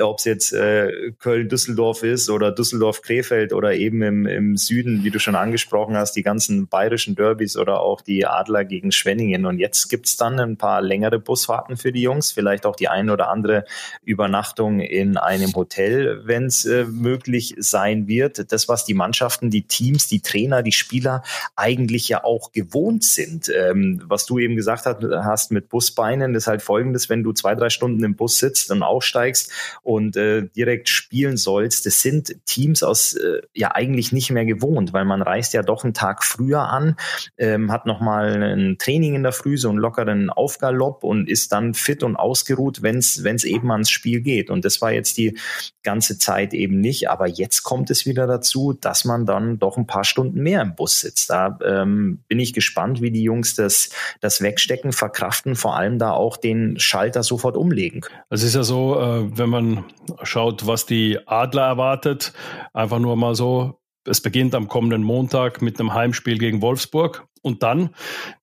[0.00, 5.18] Ob es jetzt äh, Köln-Düsseldorf ist oder Düsseldorf-Krefeld oder eben im, im Süden, wie du
[5.18, 9.46] schon angesprochen hast, die ganzen bayerischen Derbys oder auch die Adler gegen Schwenningen.
[9.46, 13.12] Und jetzt gibt's dann ein paar längere Busfahrten für die Jungs, vielleicht auch die eine
[13.12, 13.64] oder andere
[14.04, 18.50] Übernachtung in einem Hotel, wenn es äh, möglich sein wird.
[18.52, 21.22] Das, was die Mannschaften, die Teams, die Trainer, die Spieler
[21.56, 23.50] eigentlich ja auch gewohnt sind.
[23.54, 27.70] Ähm, was du eben gesagt hast mit Busbeinen, ist halt folgendes, wenn du zwei, drei
[27.70, 29.50] Stunden im Bus sitzt und aufsteigst
[29.82, 34.92] und äh, direkt spielen sollst, das sind Teams aus äh, ja eigentlich nicht mehr gewohnt,
[34.92, 36.96] weil man reist ja doch einen Tag früher an,
[37.38, 41.74] ähm, hat nochmal ein Training in der Früh, so einen lockeren Aufgalopp und ist dann
[41.74, 44.50] fit und ausgeruht, wenn es eben ans Spiel geht.
[44.50, 45.38] Und das war jetzt die
[45.82, 47.10] ganze Zeit eben nicht.
[47.10, 50.74] Aber jetzt kommt es wieder dazu, dass man dann doch ein paar Stunden mehr im
[50.74, 51.30] Bus sitzt.
[51.30, 56.12] Da ähm, bin ich gespannt, wie die Jungs das, das wegstecken, verkraften, vor allem da
[56.12, 58.02] auch den Schalter sofort umlegen.
[58.30, 59.84] Es ist ja so, äh, wenn man
[60.22, 62.32] schaut, was die Adler erwartet,
[62.72, 67.26] einfach nur mal so, es beginnt am kommenden Montag mit einem Heimspiel gegen Wolfsburg.
[67.44, 67.90] Und dann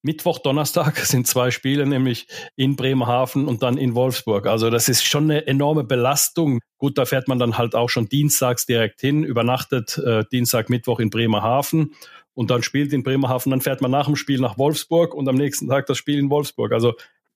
[0.02, 4.46] Mittwoch, Donnerstag sind zwei Spiele, nämlich in Bremerhaven und dann in Wolfsburg.
[4.46, 6.60] Also das ist schon eine enorme Belastung.
[6.78, 11.00] Gut, da fährt man dann halt auch schon dienstags direkt hin, übernachtet äh, Dienstag, Mittwoch
[11.00, 11.94] in Bremerhaven
[12.40, 13.50] und dann spielt in Bremerhaven.
[13.50, 16.30] Dann fährt man nach dem Spiel nach Wolfsburg und am nächsten Tag das Spiel in
[16.30, 16.72] Wolfsburg.
[16.72, 16.94] Also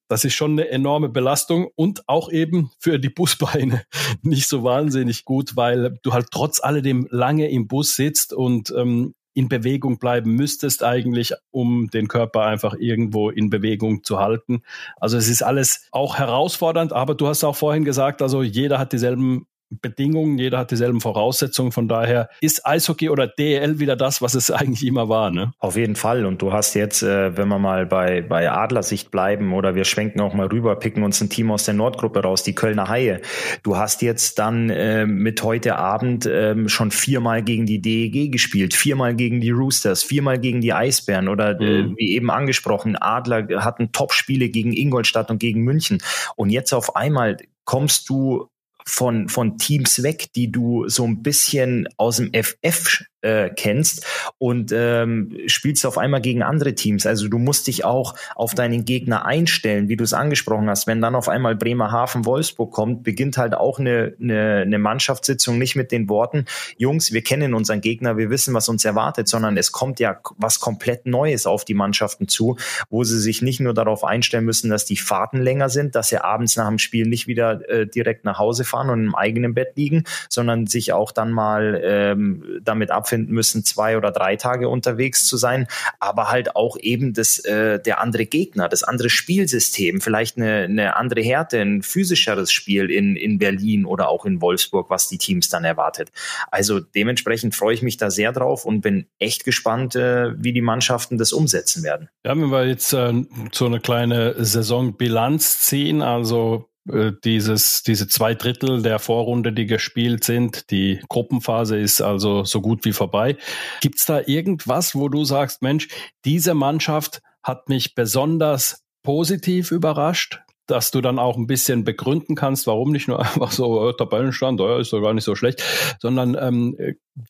[0.07, 3.83] das ist schon eine enorme Belastung und auch eben für die Busbeine
[4.21, 9.13] nicht so wahnsinnig gut, weil du halt trotz alledem lange im Bus sitzt und ähm,
[9.33, 14.61] in Bewegung bleiben müsstest eigentlich, um den Körper einfach irgendwo in Bewegung zu halten.
[14.95, 18.93] Also es ist alles auch herausfordernd, aber du hast auch vorhin gesagt, also jeder hat
[18.93, 19.47] dieselben
[19.81, 21.71] Bedingungen, jeder hat dieselben Voraussetzungen.
[21.71, 25.31] Von daher ist Eishockey oder DEL wieder das, was es eigentlich immer war.
[25.31, 25.53] Ne?
[25.59, 26.25] Auf jeden Fall.
[26.25, 30.21] Und du hast jetzt, äh, wenn wir mal bei, bei Adlersicht bleiben oder wir schwenken
[30.21, 33.21] auch mal rüber, picken uns ein Team aus der Nordgruppe raus, die Kölner Haie.
[33.63, 38.73] Du hast jetzt dann äh, mit heute Abend äh, schon viermal gegen die DEG gespielt,
[38.73, 41.95] viermal gegen die Roosters, viermal gegen die Eisbären oder äh, mhm.
[41.97, 45.99] wie eben angesprochen, Adler hatten Top-Spiele gegen Ingolstadt und gegen München.
[46.35, 48.49] Und jetzt auf einmal kommst du
[48.85, 54.05] von, von Teams weg, die du so ein bisschen aus dem FF äh, kennst
[54.37, 57.05] und ähm, spielst auf einmal gegen andere Teams.
[57.05, 60.87] Also du musst dich auch auf deinen Gegner einstellen, wie du es angesprochen hast.
[60.87, 65.75] Wenn dann auf einmal Bremerhaven Wolfsburg kommt, beginnt halt auch eine, eine, eine Mannschaftssitzung nicht
[65.75, 66.45] mit den Worten,
[66.77, 70.59] Jungs, wir kennen unseren Gegner, wir wissen, was uns erwartet, sondern es kommt ja was
[70.59, 72.57] komplett Neues auf die Mannschaften zu,
[72.89, 76.17] wo sie sich nicht nur darauf einstellen müssen, dass die Fahrten länger sind, dass sie
[76.17, 79.73] abends nach dem Spiel nicht wieder äh, direkt nach Hause fahren und im eigenen Bett
[79.75, 84.67] liegen, sondern sich auch dann mal ähm, damit abfinden, finden müssen, zwei oder drei Tage
[84.67, 85.67] unterwegs zu sein,
[85.99, 90.95] aber halt auch eben das, äh, der andere Gegner, das andere Spielsystem, vielleicht eine, eine
[90.95, 95.47] andere Härte, ein physischeres Spiel in, in Berlin oder auch in Wolfsburg, was die Teams
[95.49, 96.11] dann erwartet.
[96.49, 100.61] Also dementsprechend freue ich mich da sehr drauf und bin echt gespannt, äh, wie die
[100.61, 102.09] Mannschaften das umsetzen werden.
[102.25, 103.13] Ja, wenn wir jetzt äh,
[103.51, 110.69] so eine kleine Saisonbilanz ziehen, also dieses, diese zwei Drittel der Vorrunde, die gespielt sind.
[110.69, 113.37] Die Gruppenphase ist also so gut wie vorbei.
[113.81, 115.87] Gibt es da irgendwas, wo du sagst, Mensch,
[116.25, 120.39] diese Mannschaft hat mich besonders positiv überrascht?
[120.65, 124.61] dass du dann auch ein bisschen begründen kannst, warum nicht nur einfach so äh, Tabellenstand,
[124.61, 125.61] oh, ist doch gar nicht so schlecht,
[125.99, 126.77] sondern ähm,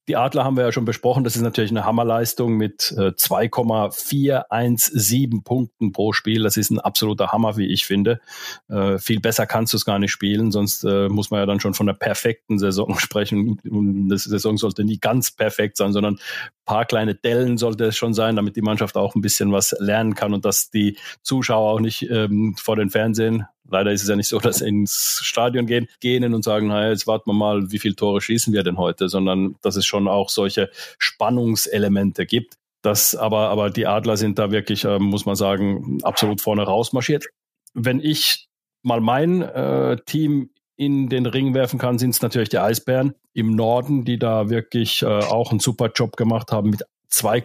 [0.07, 5.43] die Adler haben wir ja schon besprochen, das ist natürlich eine Hammerleistung mit äh, 2,417
[5.43, 6.43] Punkten pro Spiel.
[6.43, 8.21] Das ist ein absoluter Hammer, wie ich finde.
[8.69, 11.59] Äh, viel besser kannst du es gar nicht spielen, sonst äh, muss man ja dann
[11.59, 13.59] schon von einer perfekten Saison sprechen.
[13.69, 16.17] Und die Saison sollte nie ganz perfekt sein, sondern
[16.65, 20.15] paar kleine Dellen sollte es schon sein, damit die Mannschaft auch ein bisschen was lernen
[20.15, 24.15] kann und dass die Zuschauer auch nicht ähm, vor den Fernsehen Leider ist es ja
[24.15, 27.71] nicht so, dass sie ins Stadion gehen, gehen und sagen, naja, jetzt warten wir mal,
[27.71, 32.55] wie viele Tore schießen wir denn heute, sondern dass es schon auch solche Spannungselemente gibt.
[32.83, 37.25] Das aber, aber die Adler sind da wirklich, äh, muss man sagen, absolut vorne rausmarschiert.
[37.73, 38.47] Wenn ich
[38.83, 43.55] mal mein äh, Team in den Ring werfen kann, sind es natürlich die Eisbären im
[43.55, 47.41] Norden, die da wirklich äh, auch einen super Job gemacht haben mit 2,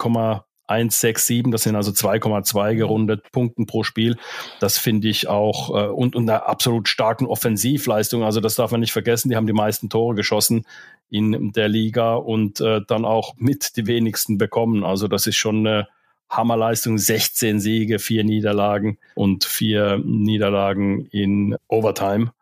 [0.68, 4.16] 167, das sind also 2,2 gerundet Punkten pro Spiel.
[4.60, 8.22] Das finde ich auch äh, und, und einer absolut starken Offensivleistung.
[8.22, 9.30] Also das darf man nicht vergessen.
[9.30, 10.64] Die haben die meisten Tore geschossen
[11.10, 14.84] in der Liga und äh, dann auch mit die wenigsten bekommen.
[14.84, 15.88] Also das ist schon eine
[16.28, 16.98] Hammerleistung.
[16.98, 22.32] 16 Siege, vier Niederlagen und vier Niederlagen in Overtime.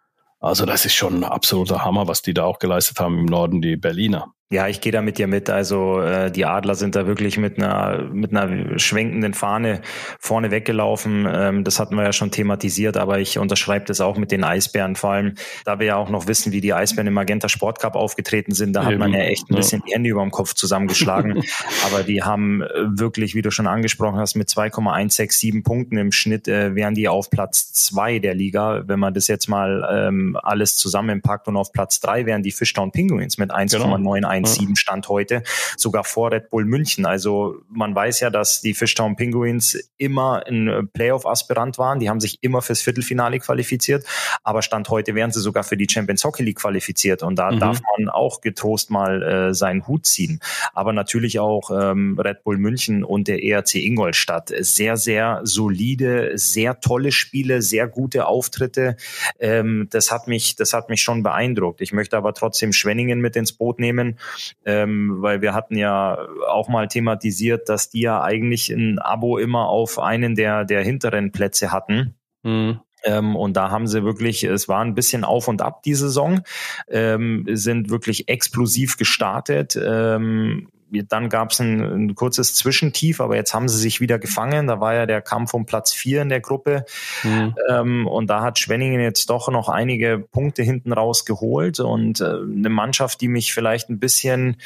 [0.41, 3.63] Also das ist schon ein absoluter Hammer, was die da auch geleistet haben im Norden,
[3.63, 4.33] die Berliner.
[4.49, 5.51] Ja, ich gehe da mit dir mit.
[5.51, 9.81] Also äh, die Adler sind da wirklich mit einer mit einer schwenkenden Fahne
[10.21, 11.27] vorne weggelaufen.
[11.29, 14.95] Ähm, das hatten wir ja schon thematisiert, aber ich unterschreibe das auch mit den Eisbären.
[14.95, 17.97] Vor allem, da wir ja auch noch wissen, wie die Eisbären im Magenta Sport Cup
[17.97, 18.91] aufgetreten sind, da Eben.
[18.93, 21.43] hat man ja echt ein bisschen die Hände über dem Kopf zusammengeschlagen.
[21.85, 26.47] aber die haben äh, wirklich, wie du schon angesprochen hast, mit 2,167 Punkten im Schnitt
[26.47, 28.85] äh, wären die auf Platz zwei der Liga.
[28.87, 32.93] Wenn man das jetzt mal ähm, alles zusammenpackt und auf Platz drei wären die Fishtown
[32.93, 33.83] Penguins mit 1,91.
[33.83, 35.43] Genau 1,7 Stand heute,
[35.77, 37.07] sogar vor Red Bull München.
[37.07, 42.01] Also man weiß ja, dass die Fishtown Penguins immer ein Playoff-Aspirant waren.
[42.01, 44.05] Die haben sich immer fürs Viertelfinale qualifiziert,
[44.43, 47.23] aber Stand heute wären sie sogar für die Champions Hockey League qualifiziert.
[47.23, 47.61] Und da mhm.
[47.61, 50.41] darf man auch getrost mal äh, seinen Hut ziehen.
[50.73, 54.53] Aber natürlich auch ähm, Red Bull München und der ERC Ingolstadt.
[54.59, 58.97] Sehr, sehr solide, sehr tolle Spiele, sehr gute Auftritte.
[59.39, 61.81] Ähm, das hat mich, das hat mich schon beeindruckt.
[61.81, 64.19] Ich möchte aber trotzdem Schwenningen mit ins Boot nehmen
[64.65, 69.69] ähm, weil wir hatten ja auch mal thematisiert, dass die ja eigentlich ein Abo immer
[69.69, 72.15] auf einen der, der hinteren Plätze hatten.
[72.43, 72.81] Mhm.
[73.05, 76.43] Ähm, und da haben sie wirklich, es war ein bisschen auf und ab die Saison,
[76.89, 79.79] ähm, sind wirklich explosiv gestartet.
[79.81, 84.67] Ähm, dann gab es ein, ein, kurzes Zwischentief, aber jetzt haben sie sich wieder gefangen.
[84.67, 86.85] Da war ja der Kampf um Platz vier in der Gruppe.
[87.23, 87.55] Mhm.
[87.69, 91.81] Ähm, und da hat Schwenningen jetzt doch noch einige Punkte hinten raus geholt.
[91.81, 94.57] Und äh, eine Mannschaft, die mich vielleicht ein bisschen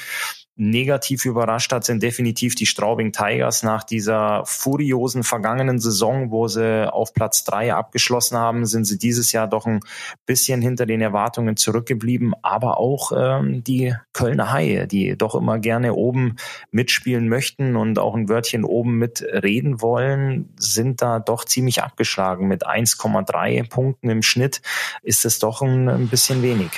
[0.61, 6.92] negativ überrascht hat, sind definitiv die Straubing Tigers nach dieser furiosen vergangenen Saison, wo sie
[6.92, 9.81] auf Platz drei abgeschlossen haben, sind sie dieses Jahr doch ein
[10.27, 12.35] bisschen hinter den Erwartungen zurückgeblieben.
[12.42, 16.37] Aber auch ähm, die Kölner Haie, die doch immer gerne oben
[16.70, 22.49] mitspielen möchten und auch ein Wörtchen oben mitreden wollen, sind da doch ziemlich abgeschlagen.
[22.49, 24.61] Mit 1,3 Punkten im Schnitt
[25.03, 26.70] ist es doch ein, ein bisschen wenig.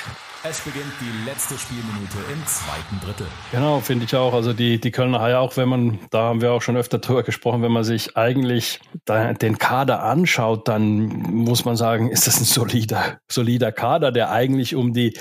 [0.45, 3.29] Es beginnt die letzte Spielminute im zweiten Drittel.
[3.53, 4.35] Genau, finde ich auch.
[4.35, 7.23] Also die, die Kölner Haie, auch wenn man, da haben wir auch schon öfter drüber
[7.23, 12.45] gesprochen, wenn man sich eigentlich den Kader anschaut, dann muss man sagen, ist das ein
[12.45, 15.17] solider, solider Kader, der eigentlich um die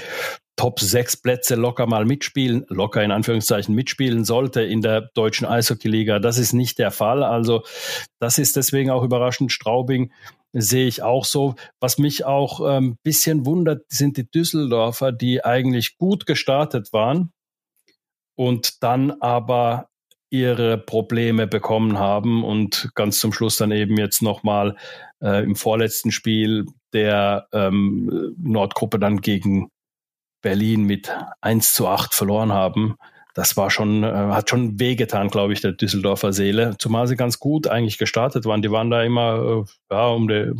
[0.55, 6.17] Top 6 Plätze locker mal mitspielen, locker in Anführungszeichen mitspielen sollte in der deutschen Eishockeyliga.
[6.17, 7.23] Das ist nicht der Fall.
[7.23, 7.63] Also
[8.19, 9.51] das ist deswegen auch überraschend.
[9.51, 10.11] Straubing
[10.53, 11.55] sehe ich auch so.
[11.79, 17.31] Was mich auch ein ähm, bisschen wundert, sind die Düsseldorfer, die eigentlich gut gestartet waren
[18.35, 19.89] und dann aber
[20.29, 24.77] ihre Probleme bekommen haben und ganz zum Schluss dann eben jetzt nochmal
[25.21, 29.69] äh, im vorletzten Spiel der ähm, Nordgruppe dann gegen
[30.41, 32.95] Berlin mit 1 zu 8 verloren haben
[33.33, 36.75] das war schon, äh, hat schon wehgetan, glaube ich, der Düsseldorfer Seele.
[36.77, 38.61] Zumal sie ganz gut eigentlich gestartet waren.
[38.61, 40.53] Die waren da immer äh, ja, um die,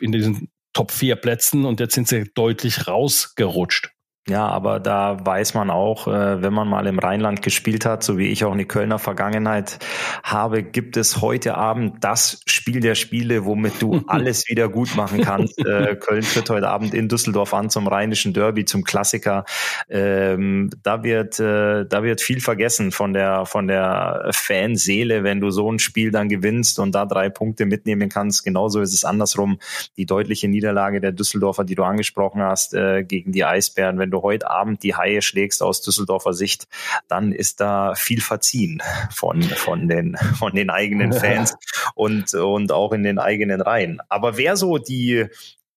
[0.00, 3.90] in diesen Top 4 Plätzen und jetzt sind sie deutlich rausgerutscht.
[4.28, 8.18] Ja, aber da weiß man auch, äh, wenn man mal im Rheinland gespielt hat, so
[8.18, 9.78] wie ich auch eine Kölner Vergangenheit
[10.22, 15.22] habe, gibt es heute Abend das Spiel der Spiele, womit du alles wieder gut machen
[15.22, 15.58] kannst.
[15.58, 19.46] Äh, Köln tritt heute Abend in Düsseldorf an zum rheinischen Derby, zum Klassiker.
[19.88, 25.50] Ähm, da wird, äh, da wird viel vergessen von der, von der Fanseele, wenn du
[25.50, 28.44] so ein Spiel dann gewinnst und da drei Punkte mitnehmen kannst.
[28.44, 29.58] Genauso ist es andersrum.
[29.96, 34.22] Die deutliche Niederlage der Düsseldorfer, die du angesprochen hast, gegen die Eisbären, wenn wenn du
[34.22, 36.66] heute Abend die Haie schlägst aus Düsseldorfer Sicht,
[37.06, 38.82] dann ist da viel verziehen
[39.14, 41.56] von, von, den, von den eigenen Fans
[41.94, 44.00] und, und auch in den eigenen Reihen.
[44.08, 45.26] Aber wer so die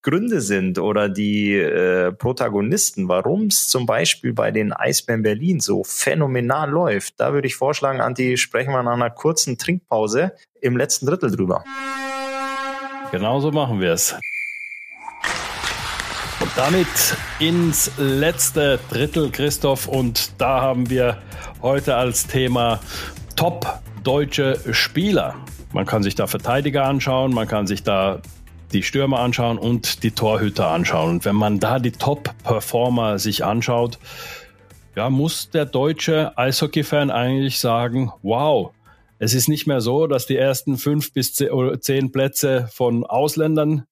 [0.02, 5.84] Gründe sind oder die äh, Protagonisten, warum es zum Beispiel bei den Eisbären Berlin so
[5.84, 11.06] phänomenal läuft, da würde ich vorschlagen, Anti, sprechen wir nach einer kurzen Trinkpause im letzten
[11.06, 11.62] Drittel drüber.
[13.12, 14.16] Genauso machen wir es.
[16.56, 16.86] Damit
[17.40, 19.88] ins letzte Drittel, Christoph.
[19.88, 21.18] Und da haben wir
[21.62, 22.78] heute als Thema
[23.34, 25.34] Top deutsche Spieler.
[25.72, 28.22] Man kann sich da Verteidiger anschauen, man kann sich da
[28.72, 31.10] die Stürmer anschauen und die Torhüter anschauen.
[31.10, 33.98] Und wenn man da die Top-Performer sich anschaut,
[34.94, 38.70] ja, muss der deutsche Eishockey-Fan eigentlich sagen, wow,
[39.18, 43.86] es ist nicht mehr so, dass die ersten fünf bis zehn Plätze von Ausländern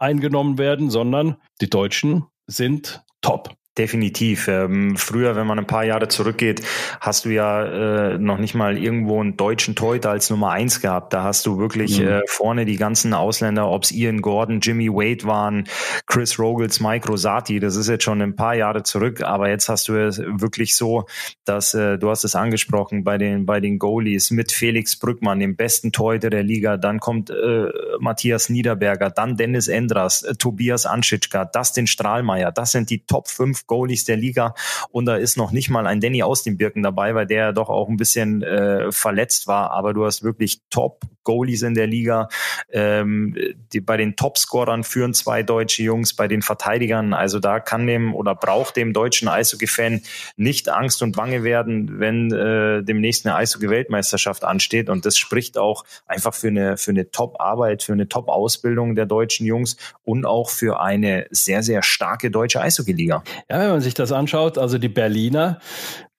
[0.00, 3.54] eingenommen werden, sondern die Deutschen sind top.
[3.78, 4.48] Definitiv.
[4.48, 6.60] Ähm, früher, wenn man ein paar Jahre zurückgeht,
[7.00, 11.12] hast du ja äh, noch nicht mal irgendwo einen deutschen Torhüter als Nummer eins gehabt.
[11.12, 12.08] Da hast du wirklich mhm.
[12.08, 15.68] äh, vorne die ganzen Ausländer, ob es Ian Gordon, Jimmy Wade waren,
[16.06, 17.60] Chris Rogels, Mike Rosati.
[17.60, 21.06] Das ist jetzt schon ein paar Jahre zurück, aber jetzt hast du es wirklich so,
[21.44, 25.54] dass äh, du hast es angesprochen bei den bei den Goalies mit Felix Brückmann, dem
[25.54, 26.76] besten Torhüter der Liga.
[26.76, 27.66] Dann kommt äh,
[28.00, 32.50] Matthias Niederberger, dann Dennis Endras, äh, Tobias Anschitschka, Dustin Strahlmeier.
[32.50, 34.54] Das sind die Top 5 Goalies der Liga
[34.90, 37.68] und da ist noch nicht mal ein Danny aus den Birken dabei, weil der doch
[37.68, 39.70] auch ein bisschen äh, verletzt war.
[39.72, 42.28] Aber du hast wirklich Top Goalies in der Liga.
[42.70, 43.36] Ähm,
[43.72, 47.14] die, bei den Topscorern führen zwei deutsche Jungs, bei den Verteidigern.
[47.14, 50.02] Also da kann dem oder braucht dem deutschen Eishockey-Fan
[50.36, 54.88] nicht Angst und Bange werden, wenn äh, demnächst eine Eishockey-Weltmeisterschaft ansteht.
[54.88, 59.46] Und das spricht auch einfach für eine, für eine Top-Arbeit, für eine Top-Ausbildung der deutschen
[59.46, 63.22] Jungs und auch für eine sehr, sehr starke deutsche Eishockey-Liga.
[63.48, 65.60] Ja, wenn man sich das anschaut, also die Berliner,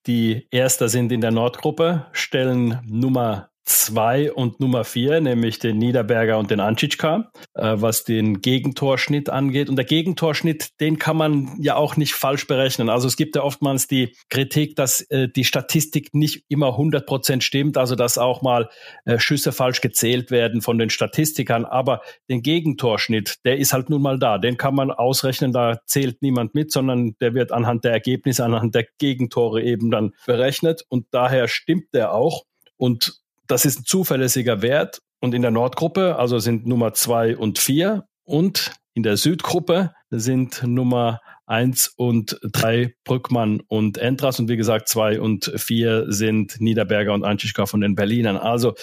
[0.07, 6.37] die Erster sind in der Nordgruppe, stellen Nummer zwei und Nummer vier, nämlich den Niederberger
[6.39, 9.69] und den Anschitschka, äh, was den Gegentorschnitt angeht.
[9.69, 12.89] Und der Gegentorschnitt, den kann man ja auch nicht falsch berechnen.
[12.89, 17.43] Also es gibt ja oftmals die Kritik, dass äh, die Statistik nicht immer 100 Prozent
[17.43, 18.69] stimmt, also dass auch mal
[19.05, 21.65] äh, Schüsse falsch gezählt werden von den Statistikern.
[21.65, 24.39] Aber den Gegentorschnitt, der ist halt nun mal da.
[24.39, 28.73] Den kann man ausrechnen, da zählt niemand mit, sondern der wird anhand der Ergebnisse, anhand
[28.73, 30.83] der Gegentore eben dann berechnet.
[30.89, 32.43] Und daher stimmt der auch.
[32.77, 33.20] Und
[33.51, 35.01] das ist ein zuverlässiger Wert.
[35.19, 38.05] Und in der Nordgruppe, also sind Nummer zwei und vier.
[38.23, 41.19] Und in der Südgruppe sind Nummer
[41.51, 47.25] eins und drei Brückmann und Entras und wie gesagt zwei und vier sind Niederberger und
[47.25, 48.37] Anschischka von den Berlinern.
[48.37, 48.73] Also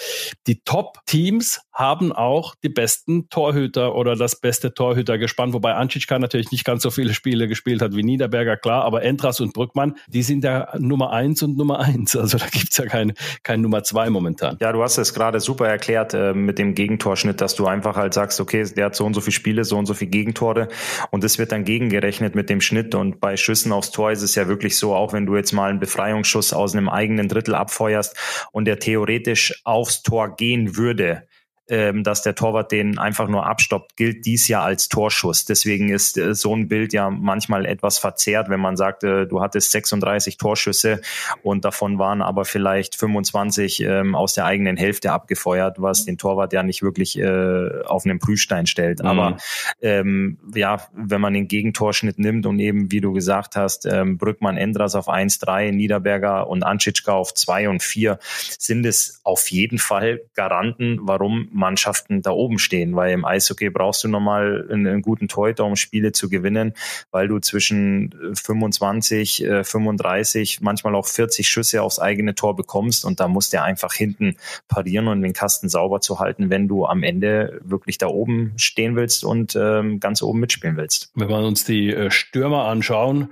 [0.47, 6.51] die Top-Teams haben auch die besten Torhüter oder das beste Torhüter gespannt, wobei Anschischka natürlich
[6.51, 10.21] nicht ganz so viele Spiele gespielt hat wie Niederberger, klar, aber Entras und Brückmann, die
[10.21, 12.15] sind ja Nummer eins und Nummer eins.
[12.15, 14.57] Also da gibt's ja kein, kein Nummer zwei momentan.
[14.59, 18.13] Ja, du hast es gerade super erklärt äh, mit dem Gegentorschnitt, dass du einfach halt
[18.13, 20.67] sagst, okay, der hat so und so viele Spiele, so und so viele Gegentore
[21.11, 22.93] und das wird dann gegengerechnet mit dem dem Schnitt.
[22.93, 25.69] Und bei Schüssen aufs Tor ist es ja wirklich so, auch wenn du jetzt mal
[25.69, 28.15] einen Befreiungsschuss aus einem eigenen Drittel abfeuerst
[28.51, 31.27] und der theoretisch aufs Tor gehen würde,
[31.69, 35.45] ähm, dass der Torwart den einfach nur abstoppt, gilt dies ja als Torschuss.
[35.45, 39.41] Deswegen ist äh, so ein Bild ja manchmal etwas verzerrt, wenn man sagt, äh, du
[39.41, 41.01] hattest 36 Torschüsse
[41.43, 46.53] und davon waren aber vielleicht 25 ähm, aus der eigenen Hälfte abgefeuert, was den Torwart
[46.53, 48.99] ja nicht wirklich äh, auf einen Prüfstein stellt.
[48.99, 49.05] Mhm.
[49.05, 49.37] Aber
[49.81, 54.57] ähm, ja, wenn man den Gegentorschnitt nimmt und eben, wie du gesagt hast, ähm, Brückmann
[54.57, 58.17] Endras auf 1-3, Niederberger und Anschitschka auf 2 und 4,
[58.57, 64.03] sind es auf jeden Fall Garanten, warum Mannschaften da oben stehen, weil im Eishockey brauchst
[64.03, 66.73] du nochmal einen, einen guten Torhüter, um Spiele zu gewinnen,
[67.11, 73.05] weil du zwischen 25, äh, 35, äh, manchmal auch 40 Schüsse aufs eigene Tor bekommst
[73.05, 76.85] und da musst du einfach hinten parieren und den Kasten sauber zu halten, wenn du
[76.85, 81.11] am Ende wirklich da oben stehen willst und ähm, ganz oben mitspielen willst.
[81.15, 83.29] Wenn wir uns die äh, Stürmer anschauen,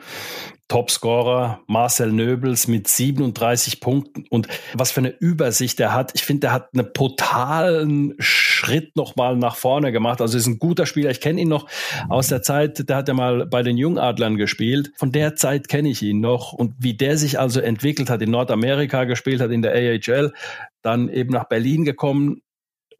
[0.67, 6.11] Topscorer Marcel Nöbels mit 37 Punkten und was für eine Übersicht er hat.
[6.15, 10.19] Ich finde, der hat einen brutalen Schritt nochmal nach vorne gemacht.
[10.19, 11.09] Also ist ein guter Spieler.
[11.09, 11.69] Ich kenne ihn noch
[12.09, 14.91] aus der Zeit, der hat ja mal bei den Jungadlern gespielt.
[14.97, 18.31] Von der Zeit kenne ich ihn noch und wie der sich also entwickelt hat, in
[18.31, 20.33] Nordamerika gespielt hat, in der AHL,
[20.81, 22.41] dann eben nach Berlin gekommen,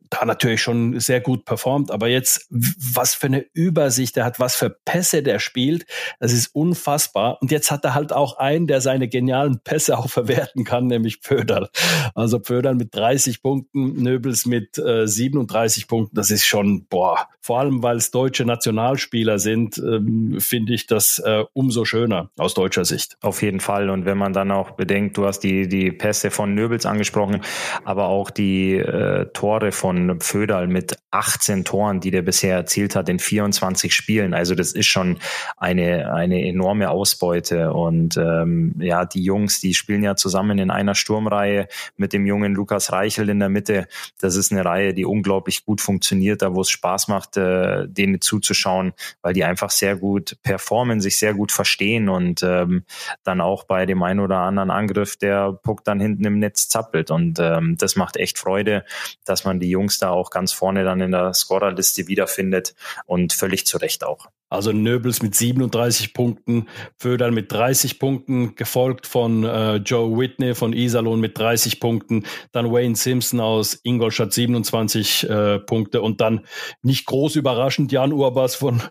[0.09, 4.55] da natürlich schon sehr gut performt, aber jetzt, was für eine Übersicht er hat, was
[4.55, 5.85] für Pässe der spielt,
[6.19, 7.37] das ist unfassbar.
[7.41, 11.21] Und jetzt hat er halt auch einen, der seine genialen Pässe auch verwerten kann, nämlich
[11.21, 11.69] Pöderl.
[12.15, 17.59] Also Pöderl mit 30 Punkten, Nöbels mit äh, 37 Punkten, das ist schon, boah, vor
[17.59, 22.85] allem weil es deutsche Nationalspieler sind, ähm, finde ich das äh, umso schöner aus deutscher
[22.85, 23.17] Sicht.
[23.21, 23.89] Auf jeden Fall.
[23.89, 27.41] Und wenn man dann auch bedenkt, du hast die, die Pässe von Nöbels angesprochen,
[27.83, 32.95] aber auch die äh, Tore von von Föderl mit 18 Toren, die der bisher erzielt
[32.95, 34.33] hat in 24 Spielen.
[34.33, 35.17] Also das ist schon
[35.55, 37.73] eine, eine enorme Ausbeute.
[37.73, 42.53] Und ähm, ja, die Jungs, die spielen ja zusammen in einer Sturmreihe mit dem jungen
[42.53, 43.87] Lukas Reichel in der Mitte.
[44.19, 48.21] Das ist eine Reihe, die unglaublich gut funktioniert, da wo es Spaß macht, äh, denen
[48.21, 52.83] zuzuschauen, weil die einfach sehr gut performen, sich sehr gut verstehen und ähm,
[53.23, 57.11] dann auch bei dem einen oder anderen Angriff der Puck dann hinten im Netz zappelt.
[57.11, 58.85] Und ähm, das macht echt Freude,
[59.25, 62.75] dass man die Jungs Jungs da auch ganz vorne dann in der Scorerliste wiederfindet
[63.05, 64.27] und völlig zu Recht auch.
[64.49, 66.67] Also Nöbels mit 37 Punkten,
[66.97, 72.71] Föderl mit 30 Punkten, gefolgt von äh, Joe Whitney von Iserlohn mit 30 Punkten, dann
[72.71, 76.45] Wayne Simpson aus Ingolstadt 27 äh, Punkte und dann
[76.81, 78.81] nicht groß überraschend Jan Urbas von,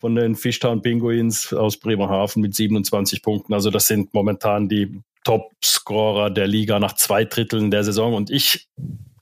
[0.00, 3.52] von den Fishtown Penguins aus Bremerhaven mit 27 Punkten.
[3.52, 8.68] Also das sind momentan die Top-Scorer der Liga nach zwei Dritteln der Saison und ich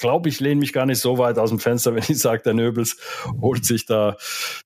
[0.00, 2.54] glaube, ich lehne mich gar nicht so weit aus dem Fenster, wenn ich sage, der
[2.54, 2.96] Nöbels
[3.40, 4.16] holt sich da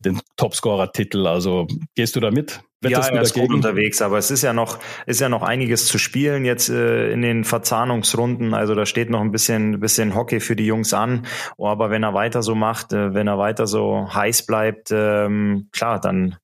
[0.01, 1.27] den Topscorer-Titel.
[1.27, 2.63] Also gehst du da mit?
[2.81, 5.87] Wettest ja, er ist gut unterwegs, aber es ist ja noch, ist ja noch einiges
[5.87, 8.53] zu spielen jetzt äh, in den Verzahnungsrunden.
[8.53, 11.27] Also da steht noch ein bisschen, bisschen Hockey für die Jungs an.
[11.57, 15.69] Oh, aber wenn er weiter so macht, äh, wenn er weiter so heiß bleibt, ähm,
[15.73, 16.37] klar, dann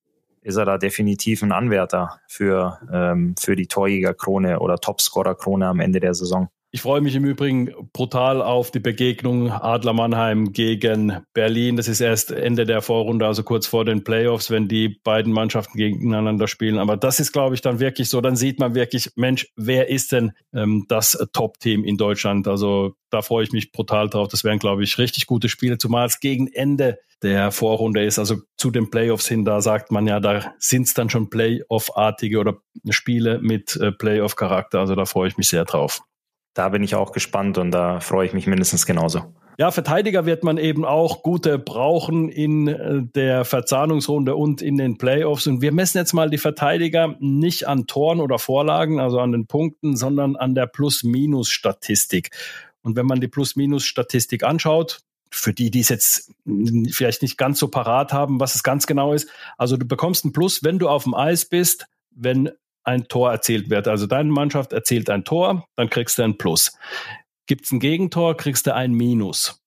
[0.43, 6.01] ist er da definitiv ein Anwärter für, ähm, für die Torjägerkrone oder Topscorer-Krone am Ende
[6.01, 6.49] der Saison.
[6.73, 11.75] Ich freue mich im Übrigen brutal auf die Begegnung Adler Mannheim gegen Berlin.
[11.75, 15.77] Das ist erst Ende der Vorrunde, also kurz vor den Playoffs, wenn die beiden Mannschaften
[15.77, 16.79] gegeneinander spielen.
[16.79, 18.21] Aber das ist, glaube ich, dann wirklich so.
[18.21, 22.47] Dann sieht man wirklich, Mensch, wer ist denn ähm, das Top-Team in Deutschland?
[22.47, 24.29] Also da freue ich mich brutal drauf.
[24.29, 28.21] Das wären, glaube ich, richtig gute Spiele, zumal es gegen Ende der Vorrunde ist.
[28.21, 32.39] Also zu den Playoffs hin, da sagt man ja, da sind es dann schon Playoff-artige
[32.39, 32.59] oder
[32.91, 34.79] Spiele mit äh, Playoff-Charakter.
[34.79, 36.01] Also da freue ich mich sehr drauf
[36.55, 39.35] da bin ich auch gespannt und da freue ich mich mindestens genauso.
[39.59, 44.97] Ja, Verteidiger wird man eben auch gute brauchen in äh, der Verzahnungsrunde und in den
[44.97, 45.47] Playoffs.
[45.47, 49.47] Und wir messen jetzt mal die Verteidiger nicht an Toren oder Vorlagen, also an den
[49.47, 52.31] Punkten, sondern an der Plus-Minus-Statistik.
[52.81, 56.33] Und wenn man die Plus-Minus-Statistik anschaut, für die, die es jetzt
[56.91, 59.29] vielleicht nicht ganz so parat haben, was es ganz genau ist.
[59.59, 62.51] Also du bekommst ein Plus, wenn du auf dem Eis bist, wenn
[62.85, 63.89] ein Tor erzielt wird.
[63.89, 66.77] Also deine Mannschaft erzielt ein Tor, dann kriegst du ein Plus.
[67.47, 69.63] Gibt es ein Gegentor, kriegst du ein Minus.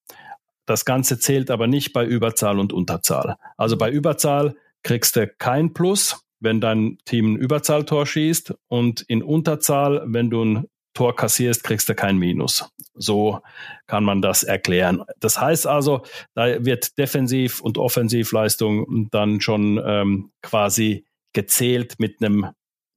[0.65, 3.35] Das Ganze zählt aber nicht bei Überzahl und Unterzahl.
[3.57, 9.21] Also bei Überzahl kriegst du kein Plus, wenn dein Team ein Überzahltor schießt und in
[9.21, 12.69] Unterzahl, wenn du ein Tor kassierst, kriegst du kein Minus.
[12.93, 13.39] So
[13.87, 15.03] kann man das erklären.
[15.19, 16.03] Das heißt also,
[16.35, 22.49] da wird Defensiv- und Offensivleistung dann schon ähm, quasi gezählt mit einem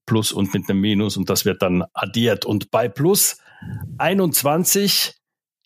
[0.07, 2.45] Plus und mit einem Minus und das wird dann addiert.
[2.45, 3.39] Und bei Plus
[3.99, 5.15] 21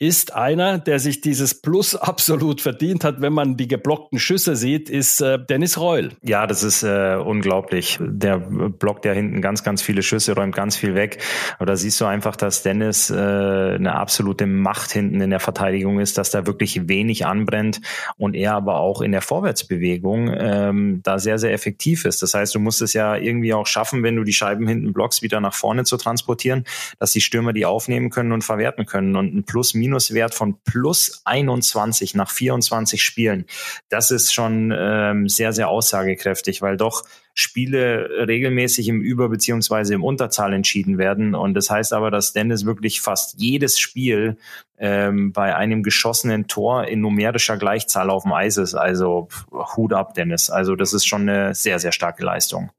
[0.01, 4.89] ist einer, der sich dieses Plus absolut verdient hat, wenn man die geblockten Schüsse sieht,
[4.89, 6.13] ist äh, Dennis Reul.
[6.23, 7.99] Ja, das ist äh, unglaublich.
[8.01, 11.19] Der blockt ja hinten ganz, ganz viele Schüsse, räumt ganz viel weg.
[11.59, 16.01] Aber da siehst du einfach, dass Dennis äh, eine absolute Macht hinten in der Verteidigung
[16.01, 17.83] ist, dass da wirklich wenig anbrennt
[18.17, 22.23] und er aber auch in der Vorwärtsbewegung ähm, da sehr, sehr effektiv ist.
[22.23, 25.21] Das heißt, du musst es ja irgendwie auch schaffen, wenn du die Scheiben hinten blockst,
[25.21, 26.65] wieder nach vorne zu transportieren,
[26.99, 29.15] dass die Stürmer die aufnehmen können und verwerten können.
[29.15, 33.47] Und ein Plus-Minus Minuswert von plus 21 nach 24 Spielen.
[33.89, 40.05] Das ist schon ähm, sehr, sehr aussagekräftig, weil doch Spiele regelmäßig im Über- beziehungsweise im
[40.05, 41.35] Unterzahl entschieden werden.
[41.35, 44.37] Und das heißt aber, dass Dennis wirklich fast jedes Spiel
[44.79, 48.75] ähm, bei einem geschossenen Tor in numerischer Gleichzahl auf dem Eis ist.
[48.75, 50.51] Also Hut ab, Dennis.
[50.51, 52.71] Also das ist schon eine sehr, sehr starke Leistung.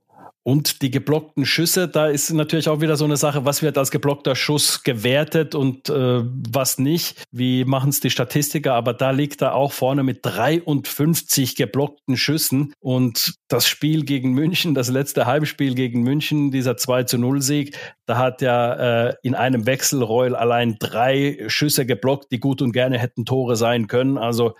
[0.43, 3.91] Und die geblockten Schüsse, da ist natürlich auch wieder so eine Sache, was wird als
[3.91, 7.23] geblockter Schuss gewertet und äh, was nicht.
[7.31, 8.73] Wie machen es die Statistiker?
[8.73, 12.73] Aber da liegt er auch vorne mit 53 geblockten Schüssen.
[12.79, 17.77] Und das Spiel gegen München, das letzte Heimspiel gegen München, dieser 2 zu 0 Sieg,
[18.07, 22.97] da hat ja äh, in einem Wechselreul allein drei Schüsse geblockt, die gut und gerne
[22.97, 24.17] hätten Tore sein können.
[24.17, 24.55] Also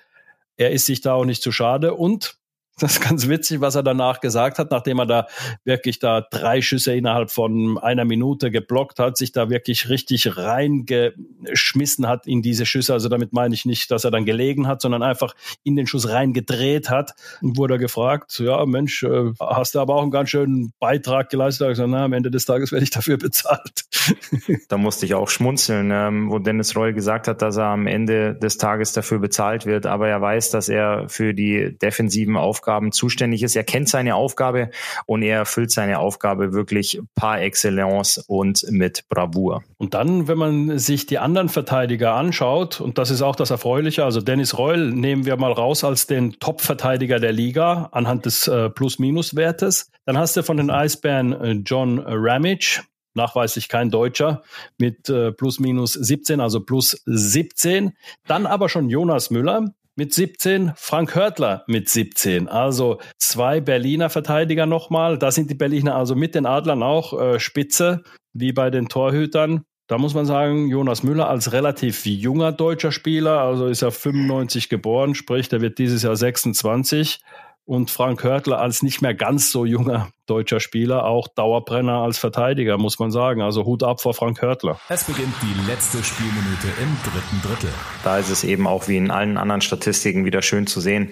[0.57, 1.95] er ist sich da auch nicht zu schade.
[1.95, 2.40] Und
[2.81, 5.27] das ist ganz witzig, was er danach gesagt hat, nachdem er da
[5.63, 12.07] wirklich da drei Schüsse innerhalb von einer Minute geblockt hat, sich da wirklich richtig reingeschmissen
[12.07, 12.93] hat in diese Schüsse.
[12.93, 16.09] Also damit meine ich nicht, dass er dann gelegen hat, sondern einfach in den Schuss
[16.09, 17.13] reingedreht hat.
[17.41, 21.29] Und wurde er gefragt, ja Mensch, äh, hast du aber auch einen ganz schönen Beitrag
[21.29, 21.67] geleistet?
[21.67, 23.83] Ich gesagt, na, am Ende des Tages werde ich dafür bezahlt.
[24.69, 28.35] Da musste ich auch schmunzeln, ähm, wo Dennis Reul gesagt hat, dass er am Ende
[28.35, 32.93] des Tages dafür bezahlt wird, aber er weiß, dass er für die defensiven Aufgaben Aufgaben
[32.93, 33.57] zuständig ist.
[33.57, 34.69] Er kennt seine Aufgabe
[35.05, 39.63] und er erfüllt seine Aufgabe wirklich par excellence und mit Bravour.
[39.77, 44.05] Und dann, wenn man sich die anderen Verteidiger anschaut, und das ist auch das Erfreuliche,
[44.05, 48.69] also Dennis Reul nehmen wir mal raus als den Top-Verteidiger der Liga anhand des äh,
[48.69, 49.91] Plus-Minus-Wertes.
[50.05, 52.83] Dann hast du von den Eisbären äh, John Ramage,
[53.15, 54.43] nachweislich kein Deutscher,
[54.77, 57.91] mit äh, plus minus 17, also plus 17.
[58.27, 62.47] Dann aber schon Jonas Müller, mit 17, Frank Hörtler mit 17.
[62.47, 65.17] Also zwei Berliner Verteidiger nochmal.
[65.17, 69.63] Da sind die Berliner also mit den Adlern auch äh, spitze, wie bei den Torhütern.
[69.87, 74.69] da muss man sagen, Jonas Müller als relativ junger deutscher Spieler, also ist er 95
[74.69, 77.19] geboren, sprich, der wird dieses Jahr 26
[77.65, 82.77] und Frank Hörtler als nicht mehr ganz so junger deutscher Spieler, auch Dauerbrenner als Verteidiger,
[82.77, 83.41] muss man sagen.
[83.41, 84.79] Also Hut ab vor Frank Hörtler.
[84.87, 87.69] Es beginnt die letzte Spielminute im dritten Drittel.
[88.03, 91.09] Da ist es eben auch wie in allen anderen Statistiken wieder schön zu sehen,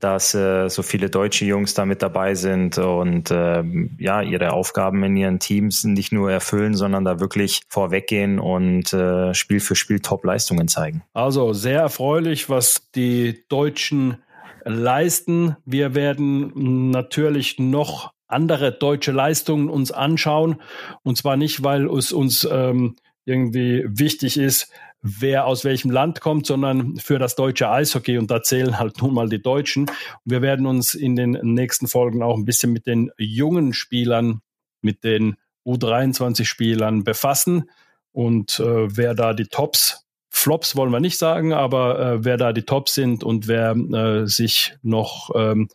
[0.00, 3.62] dass äh, so viele deutsche Jungs da mit dabei sind und äh,
[3.98, 9.34] ja, ihre Aufgaben in ihren Teams nicht nur erfüllen, sondern da wirklich vorweggehen und äh,
[9.34, 11.02] Spiel für Spiel Top-Leistungen zeigen.
[11.12, 14.22] Also sehr erfreulich, was die Deutschen
[14.64, 15.56] leisten.
[15.64, 20.60] Wir werden natürlich noch andere deutsche Leistungen uns anschauen.
[21.02, 26.46] Und zwar nicht, weil es uns ähm, irgendwie wichtig ist, wer aus welchem Land kommt,
[26.46, 28.18] sondern für das deutsche Eishockey.
[28.18, 29.86] Und da zählen halt nun mal die Deutschen.
[30.24, 34.40] Wir werden uns in den nächsten Folgen auch ein bisschen mit den jungen Spielern,
[34.80, 35.36] mit den
[35.66, 37.68] U23-Spielern befassen
[38.12, 40.06] und äh, wer da die Tops
[40.42, 44.26] Flops wollen wir nicht sagen, aber äh, wer da die Tops sind und wer äh,
[44.26, 45.68] sich noch ähm,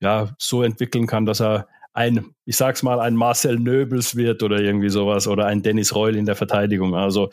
[0.00, 4.60] ja, so entwickeln kann, dass er ein, ich sag's mal, ein Marcel Nöbels wird oder
[4.60, 6.94] irgendwie sowas oder ein Dennis Reul in der Verteidigung.
[6.94, 7.30] Also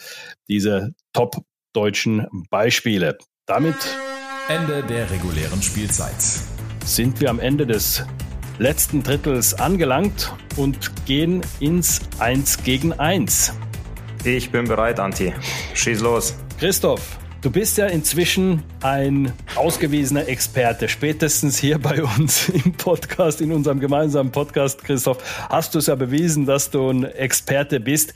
[0.48, 1.36] diese top
[1.74, 3.18] deutschen Beispiele.
[3.46, 3.76] Damit
[4.50, 6.16] Ende der regulären Spielzeit.
[6.84, 8.04] Sind wir am Ende des
[8.58, 13.54] letzten Drittels angelangt und gehen ins 1 gegen 1.
[14.24, 15.34] Ich bin bereit, Anti.
[15.76, 16.36] Schieß los.
[16.60, 20.90] Christoph, du bist ja inzwischen ein ausgewiesener Experte.
[20.90, 25.94] Spätestens hier bei uns im Podcast, in unserem gemeinsamen Podcast, Christoph, hast du es ja
[25.94, 28.16] bewiesen, dass du ein Experte bist.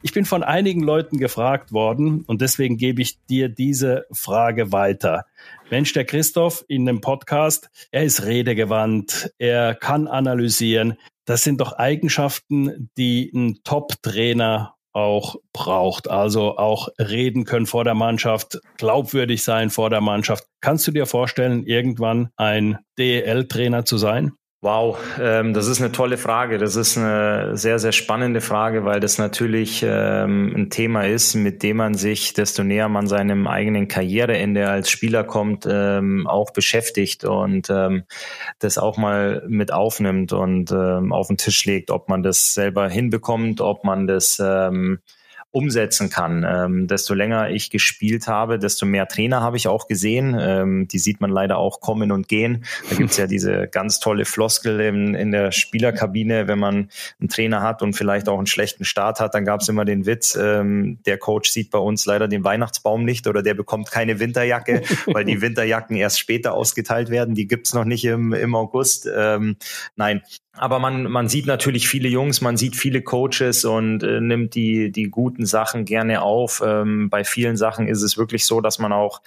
[0.00, 5.26] Ich bin von einigen Leuten gefragt worden und deswegen gebe ich dir diese Frage weiter.
[5.70, 10.94] Mensch, der Christoph in dem Podcast, er ist redegewandt, er kann analysieren.
[11.26, 16.08] Das sind doch Eigenschaften, die ein Top-Trainer auch braucht.
[16.08, 20.44] Also auch reden können vor der Mannschaft, glaubwürdig sein vor der Mannschaft.
[20.60, 24.32] Kannst du dir vorstellen, irgendwann ein DEL-Trainer zu sein?
[24.64, 26.56] Wow, ähm, das ist eine tolle Frage.
[26.56, 31.62] Das ist eine sehr, sehr spannende Frage, weil das natürlich ähm, ein Thema ist, mit
[31.62, 37.24] dem man sich, desto näher man seinem eigenen Karriereende als Spieler kommt, ähm, auch beschäftigt
[37.24, 38.04] und ähm,
[38.58, 42.88] das auch mal mit aufnimmt und ähm, auf den Tisch legt, ob man das selber
[42.88, 45.00] hinbekommt, ob man das ähm,
[45.54, 46.44] umsetzen kann.
[46.46, 50.36] Ähm, desto länger ich gespielt habe, desto mehr Trainer habe ich auch gesehen.
[50.38, 52.64] Ähm, die sieht man leider auch kommen und gehen.
[52.90, 56.90] Da gibt's ja diese ganz tolle Floskel in, in der Spielerkabine, wenn man
[57.20, 60.34] einen Trainer hat und vielleicht auch einen schlechten Start hat, dann gab's immer den Witz,
[60.34, 64.82] ähm, der Coach sieht bei uns leider den Weihnachtsbaum nicht oder der bekommt keine Winterjacke,
[65.06, 67.36] weil die Winterjacken erst später ausgeteilt werden.
[67.36, 69.08] Die gibt's noch nicht im, im August.
[69.14, 69.56] Ähm,
[69.94, 70.22] nein,
[70.56, 74.92] aber man, man sieht natürlich viele Jungs, man sieht viele Coaches und äh, nimmt die,
[74.92, 76.62] die guten Sachen gerne auf.
[76.64, 79.20] Ähm, bei vielen Sachen ist es wirklich so, dass man auch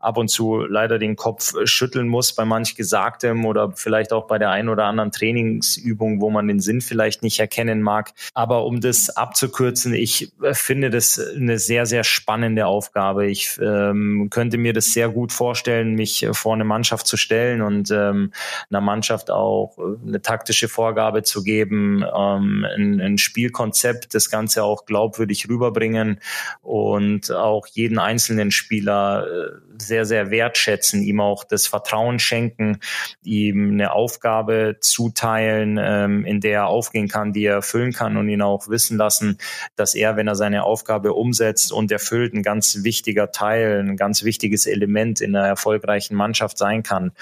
[0.00, 4.38] ab und zu leider den Kopf schütteln muss bei manch Gesagtem oder vielleicht auch bei
[4.38, 8.12] der einen oder anderen Trainingsübung, wo man den Sinn vielleicht nicht erkennen mag.
[8.34, 13.26] Aber um das abzukürzen, ich äh, finde das eine sehr, sehr spannende Aufgabe.
[13.26, 17.92] Ich ähm, könnte mir das sehr gut vorstellen, mich vor eine Mannschaft zu stellen und
[17.92, 18.32] ähm,
[18.68, 24.64] einer Mannschaft auch äh, eine taktische Vorgabe zu geben, ähm, ein, ein Spielkonzept, das Ganze
[24.64, 26.20] auch glaubwürdig rüberbringen
[26.62, 32.78] und auch jeden einzelnen Spieler äh, sehr, sehr wertschätzen, ihm auch das Vertrauen schenken,
[33.22, 38.28] ihm eine Aufgabe zuteilen, ähm, in der er aufgehen kann, die er erfüllen kann und
[38.28, 39.38] ihn auch wissen lassen,
[39.76, 44.24] dass er, wenn er seine Aufgabe umsetzt und erfüllt, ein ganz wichtiger Teil, ein ganz
[44.24, 47.12] wichtiges Element in einer erfolgreichen Mannschaft sein kann.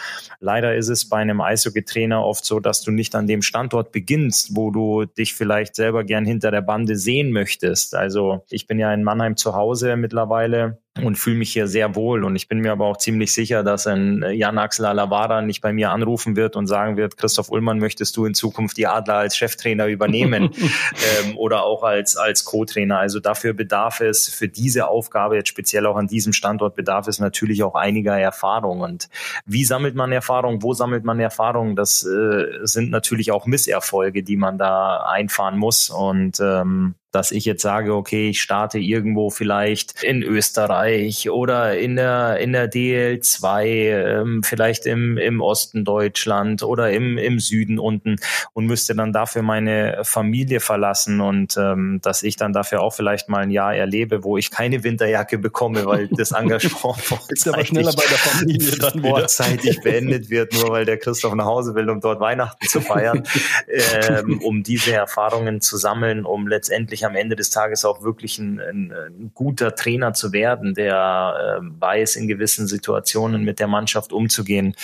[0.40, 4.56] Leider ist es bei einem Eishockey-Trainer oft so, dass du nicht an dem Standort beginnst,
[4.56, 7.94] wo du dich vielleicht selber gern hinter der Bande sehen möchtest.
[7.94, 12.24] Also ich bin ja in Mannheim zu Hause mittlerweile und fühle mich hier sehr wohl.
[12.24, 15.72] Und ich bin mir aber auch ziemlich sicher, dass ein Jan Axel Alavara nicht bei
[15.72, 19.36] mir anrufen wird und sagen wird, Christoph Ullmann, möchtest du in Zukunft die Adler als
[19.36, 20.50] Cheftrainer übernehmen
[21.24, 22.98] ähm, oder auch als, als Co-Trainer.
[22.98, 27.20] Also dafür bedarf es für diese Aufgabe, jetzt speziell auch an diesem Standort, bedarf es
[27.20, 28.80] natürlich auch einiger Erfahrung.
[28.80, 29.08] Und
[29.46, 30.62] wie sammelt man Erfahrung?
[30.62, 31.76] Wo sammelt man Erfahrung?
[31.76, 35.88] Das äh, sind natürlich auch Misserfolge, die man da einfahren muss.
[35.88, 41.96] Und ähm, dass ich jetzt sage, okay, ich starte irgendwo vielleicht in Österreich oder in
[41.96, 48.16] der, in der DL2, ähm, vielleicht im, im Osten Deutschland oder im, im Süden unten
[48.52, 53.28] und müsste dann dafür meine Familie verlassen und ähm, dass ich dann dafür auch vielleicht
[53.28, 57.78] mal ein Jahr erlebe, wo ich keine Winterjacke bekomme, weil das Engagement vorzeitig,
[59.00, 63.24] vorzeitig beendet wird, nur weil der Christoph nach Hause will, um dort Weihnachten zu feiern,
[63.68, 68.38] ähm, um diese Erfahrungen zu sammeln, um letztendlich wirklich am Ende des Tages auch wirklich
[68.38, 73.66] ein, ein, ein guter Trainer zu werden, der äh, weiß, in gewissen Situationen mit der
[73.66, 74.74] Mannschaft umzugehen.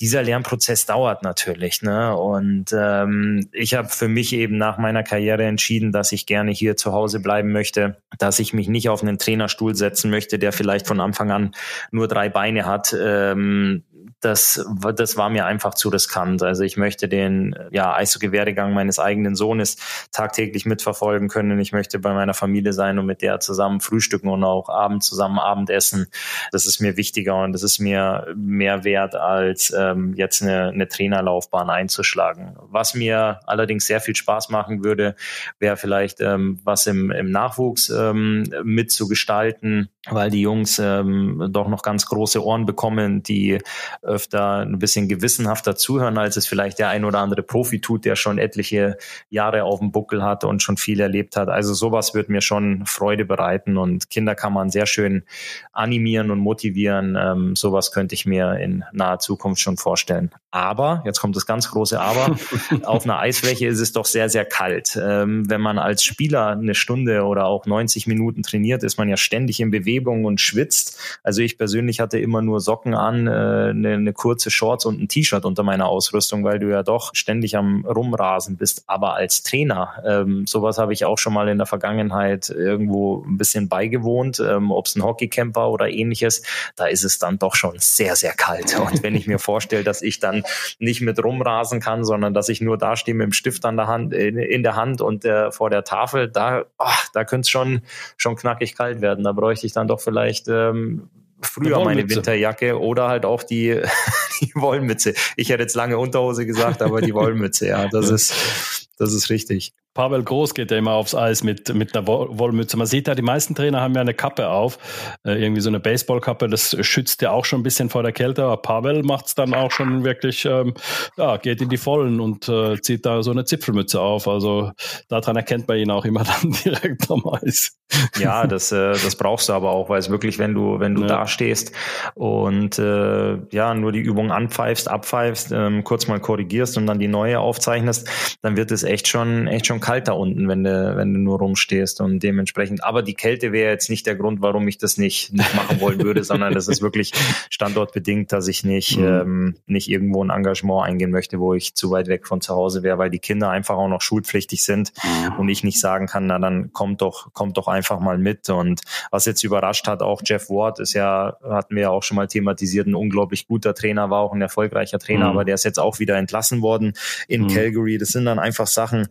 [0.00, 1.82] Dieser Lernprozess dauert natürlich.
[1.82, 2.16] Ne?
[2.16, 6.76] Und ähm, ich habe für mich eben nach meiner Karriere entschieden, dass ich gerne hier
[6.76, 10.86] zu Hause bleiben möchte, dass ich mich nicht auf einen Trainerstuhl setzen möchte, der vielleicht
[10.86, 11.52] von Anfang an
[11.90, 12.94] nur drei Beine hat.
[12.98, 13.84] Ähm,
[14.20, 14.64] das,
[14.96, 16.42] das war mir einfach zu riskant.
[16.42, 19.76] Also ich möchte den ja, Eishockey-Werdegang meines eigenen Sohnes
[20.12, 21.58] tagtäglich mitverfolgen können.
[21.58, 25.38] Ich möchte bei meiner Familie sein und mit der zusammen frühstücken und auch abends zusammen
[25.38, 26.06] Abendessen.
[26.52, 30.88] Das ist mir wichtiger und das ist mir mehr wert, als ähm, jetzt eine, eine
[30.88, 32.56] Trainerlaufbahn einzuschlagen.
[32.60, 35.16] Was mir allerdings sehr viel Spaß machen würde,
[35.58, 41.82] wäre vielleicht ähm, was im, im Nachwuchs ähm, mitzugestalten, weil die Jungs ähm, doch noch
[41.82, 43.60] ganz große Ohren bekommen, die
[44.02, 48.16] öfter ein bisschen gewissenhafter zuhören, als es vielleicht der ein oder andere Profi tut, der
[48.16, 48.96] schon etliche
[49.28, 51.48] Jahre auf dem Buckel hat und schon viel erlebt hat.
[51.48, 55.24] Also sowas wird mir schon Freude bereiten und Kinder kann man sehr schön
[55.72, 57.16] animieren und motivieren.
[57.20, 60.30] Ähm, sowas könnte ich mir in naher Zukunft schon vorstellen.
[60.50, 62.36] Aber, jetzt kommt das ganz große Aber,
[62.84, 64.98] auf einer Eisfläche ist es doch sehr, sehr kalt.
[65.00, 69.16] Ähm, wenn man als Spieler eine Stunde oder auch 90 Minuten trainiert, ist man ja
[69.16, 70.98] ständig in Bewegung und schwitzt.
[71.22, 75.08] Also ich persönlich hatte immer nur Socken an, äh, eine, eine kurze Shorts und ein
[75.08, 78.84] T-Shirt unter meiner Ausrüstung, weil du ja doch ständig am Rumrasen bist.
[78.86, 83.36] Aber als Trainer, ähm, sowas habe ich auch schon mal in der Vergangenheit irgendwo ein
[83.36, 86.42] bisschen beigewohnt, ähm, ob es ein Hockeycamp war oder ähnliches,
[86.76, 88.78] da ist es dann doch schon sehr, sehr kalt.
[88.78, 90.44] Und wenn ich mir vorstelle, dass ich dann
[90.78, 93.86] nicht mit rumrasen kann, sondern dass ich nur da stehe mit dem Stift an der
[93.86, 97.50] Hand, in, in der Hand und äh, vor der Tafel, da, oh, da könnte es
[97.50, 97.82] schon,
[98.16, 99.24] schon knackig kalt werden.
[99.24, 101.08] Da bräuchte ich dann doch vielleicht ähm,
[101.42, 103.80] früher meine Winterjacke oder halt auch die,
[104.40, 105.14] die Wollmütze.
[105.36, 109.74] Ich hätte jetzt lange Unterhose gesagt, aber die Wollmütze, ja, das ist, das ist richtig.
[109.94, 112.76] Pavel Groß geht ja immer aufs Eis mit, mit einer Wollmütze.
[112.76, 114.78] Man sieht ja, die meisten Trainer haben ja eine Kappe auf,
[115.26, 118.44] äh, irgendwie so eine Baseballkappe, das schützt ja auch schon ein bisschen vor der Kälte,
[118.44, 120.74] aber Pavel macht es dann auch schon wirklich, ähm,
[121.16, 124.28] ja, geht in die Vollen und äh, zieht da so eine Zipfelmütze auf.
[124.28, 124.70] Also
[125.08, 127.76] daran erkennt man ihn auch immer dann direkt am Eis.
[128.18, 131.02] Ja, das, äh, das brauchst du aber auch, weil es wirklich, wenn du, wenn du
[131.02, 131.08] ja.
[131.08, 131.72] da stehst
[132.14, 137.08] und äh, ja, nur die Übung anpfeifst, abpfeifst, ähm, kurz mal korrigierst und dann die
[137.08, 138.08] neue aufzeichnest,
[138.42, 141.38] dann wird es echt schon, echt schon kalt da unten, wenn du, wenn du nur
[141.38, 142.84] rumstehst und dementsprechend.
[142.84, 146.02] Aber die Kälte wäre jetzt nicht der Grund, warum ich das nicht, nicht machen wollen
[146.02, 147.12] würde, sondern das ist wirklich
[147.50, 149.04] standortbedingt, dass ich nicht, mhm.
[149.04, 152.82] ähm, nicht irgendwo ein Engagement eingehen möchte, wo ich zu weit weg von zu Hause
[152.82, 155.38] wäre, weil die Kinder einfach auch noch schulpflichtig sind mhm.
[155.38, 158.48] und ich nicht sagen kann, na dann kommt doch, kommt doch einfach mal mit.
[158.50, 162.16] Und was jetzt überrascht hat, auch Jeff Ward ist ja, hatten wir ja auch schon
[162.16, 165.30] mal thematisiert, ein unglaublich guter Trainer, war auch ein erfolgreicher Trainer, mhm.
[165.32, 166.92] aber der ist jetzt auch wieder entlassen worden
[167.28, 167.48] in mhm.
[167.48, 167.98] Calgary.
[167.98, 169.08] Das sind dann einfach Sachen,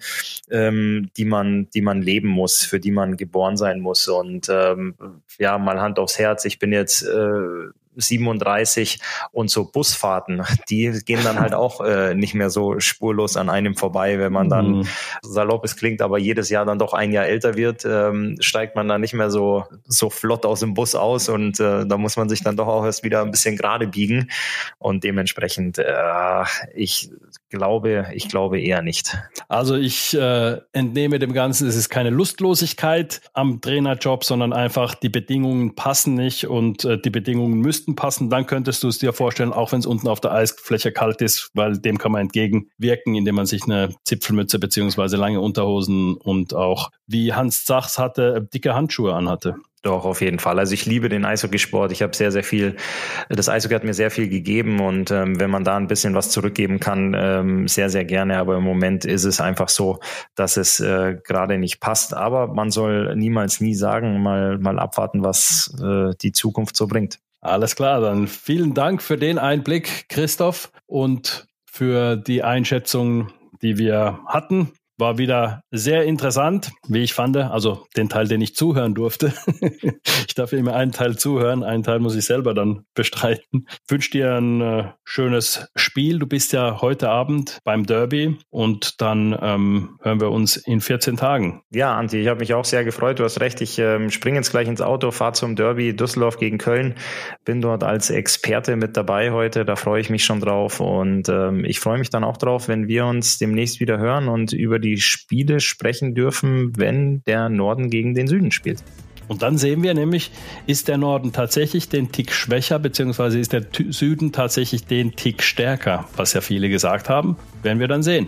[0.60, 4.08] ähm, die man, die man leben muss, für die man geboren sein muss.
[4.08, 4.96] Und ähm,
[5.38, 6.46] ja, mal Hand aufs Herz.
[6.46, 9.00] Ich bin jetzt äh, 37
[9.32, 13.76] und so Busfahrten, die gehen dann halt auch äh, nicht mehr so spurlos an einem
[13.76, 14.88] vorbei, wenn man dann, mhm.
[15.22, 18.88] salopp es klingt, aber jedes Jahr dann doch ein Jahr älter wird, ähm, steigt man
[18.88, 22.30] dann nicht mehr so, so flott aus dem Bus aus und äh, da muss man
[22.30, 24.30] sich dann doch auch erst wieder ein bisschen gerade biegen
[24.78, 27.12] und dementsprechend, äh, ich
[27.50, 29.18] glaube, ich glaube eher nicht.
[29.48, 35.10] Also ich äh, entnehme dem Ganzen, es ist keine Lustlosigkeit am Trainerjob, sondern einfach die
[35.10, 38.30] Bedingungen passen nicht und äh, die Bedingungen müssten passen.
[38.30, 41.50] Dann könntest du es dir vorstellen, auch wenn es unten auf der Eisfläche kalt ist,
[41.54, 46.92] weil dem kann man entgegenwirken, indem man sich eine Zipfelmütze beziehungsweise lange Unterhosen und auch,
[47.08, 49.56] wie Hans Sachs hatte, dicke Handschuhe anhatte.
[49.82, 50.60] Doch, auf jeden Fall.
[50.60, 51.94] Also ich liebe den Eishockeysport.
[51.94, 52.76] Ich habe sehr, sehr viel,
[53.30, 56.32] das Eishockey hat mir sehr viel gegeben und ähm, wenn man da ein bisschen was
[56.32, 58.40] zurückgeben kann, ähm, sehr, sehr gerne.
[58.40, 60.00] Aber im Moment ist es einfach so,
[60.36, 62.14] dass es äh, gerade nicht passt.
[62.14, 67.20] Aber man soll niemals nie sagen, mal, mal abwarten, was äh, die Zukunft so bringt.
[67.42, 73.32] Alles klar, dann vielen Dank für den Einblick, Christoph, und für die Einschätzung,
[73.62, 74.74] die wir hatten.
[75.00, 77.38] War wieder sehr interessant, wie ich fand.
[77.38, 79.32] Also den Teil, den ich zuhören durfte.
[80.28, 83.66] ich darf immer einen Teil zuhören, einen Teil muss ich selber dann bestreiten.
[83.70, 86.20] Ich wünsche dir ein äh, schönes Spiel.
[86.20, 91.16] Du bist ja heute Abend beim Derby und dann ähm, hören wir uns in 14
[91.16, 91.62] Tagen.
[91.72, 93.20] Ja, Anti, ich habe mich auch sehr gefreut.
[93.20, 93.62] Du hast recht.
[93.62, 96.96] Ich ähm, springe jetzt gleich ins Auto, fahre zum Derby Düsseldorf gegen Köln.
[97.46, 99.64] Bin dort als Experte mit dabei heute.
[99.64, 102.90] Da freue ich mich schon drauf und ähm, ich freue mich dann auch drauf, wenn
[102.90, 107.90] wir uns demnächst wieder hören und über die die Spiele sprechen dürfen, wenn der Norden
[107.90, 108.84] gegen den Süden spielt.
[109.28, 110.32] Und dann sehen wir nämlich,
[110.66, 116.10] ist der Norden tatsächlich den Tick schwächer, beziehungsweise ist der Süden tatsächlich den Tick stärker,
[116.16, 118.28] was ja viele gesagt haben, werden wir dann sehen.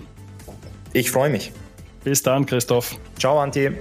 [0.94, 1.52] Ich freue mich.
[2.04, 2.98] Bis dann, Christoph.
[3.18, 3.74] Ciao, Antje.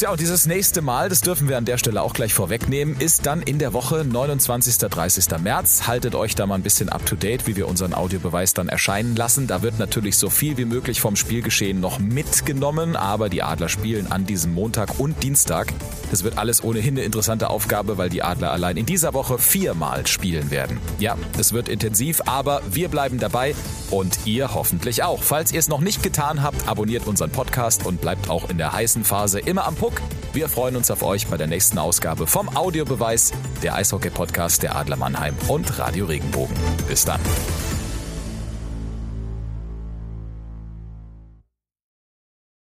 [0.00, 3.26] Ja, und dieses nächste Mal, das dürfen wir an der Stelle auch gleich vorwegnehmen, ist
[3.26, 4.78] dann in der Woche 29.
[4.78, 5.38] 30.
[5.42, 5.86] März.
[5.88, 9.14] Haltet euch da mal ein bisschen up to date, wie wir unseren Audiobeweis dann erscheinen
[9.14, 9.46] lassen.
[9.46, 14.10] Da wird natürlich so viel wie möglich vom Spielgeschehen noch mitgenommen, aber die Adler spielen
[14.10, 15.70] an diesem Montag und Dienstag.
[16.10, 20.06] Das wird alles ohnehin eine interessante Aufgabe, weil die Adler allein in dieser Woche viermal
[20.06, 20.78] spielen werden.
[20.98, 23.54] Ja, es wird intensiv, aber wir bleiben dabei
[23.90, 25.22] und ihr hoffentlich auch.
[25.22, 28.72] Falls ihr es noch nicht getan habt, abonniert unseren Podcast und bleibt auch in der
[28.72, 30.02] heißen Phase immer am Puck.
[30.32, 33.32] Wir freuen uns auf euch bei der nächsten Ausgabe vom Audiobeweis,
[33.62, 36.56] der Eishockey-Podcast der Adler Mannheim und Radio Regenbogen.
[36.88, 37.20] Bis dann.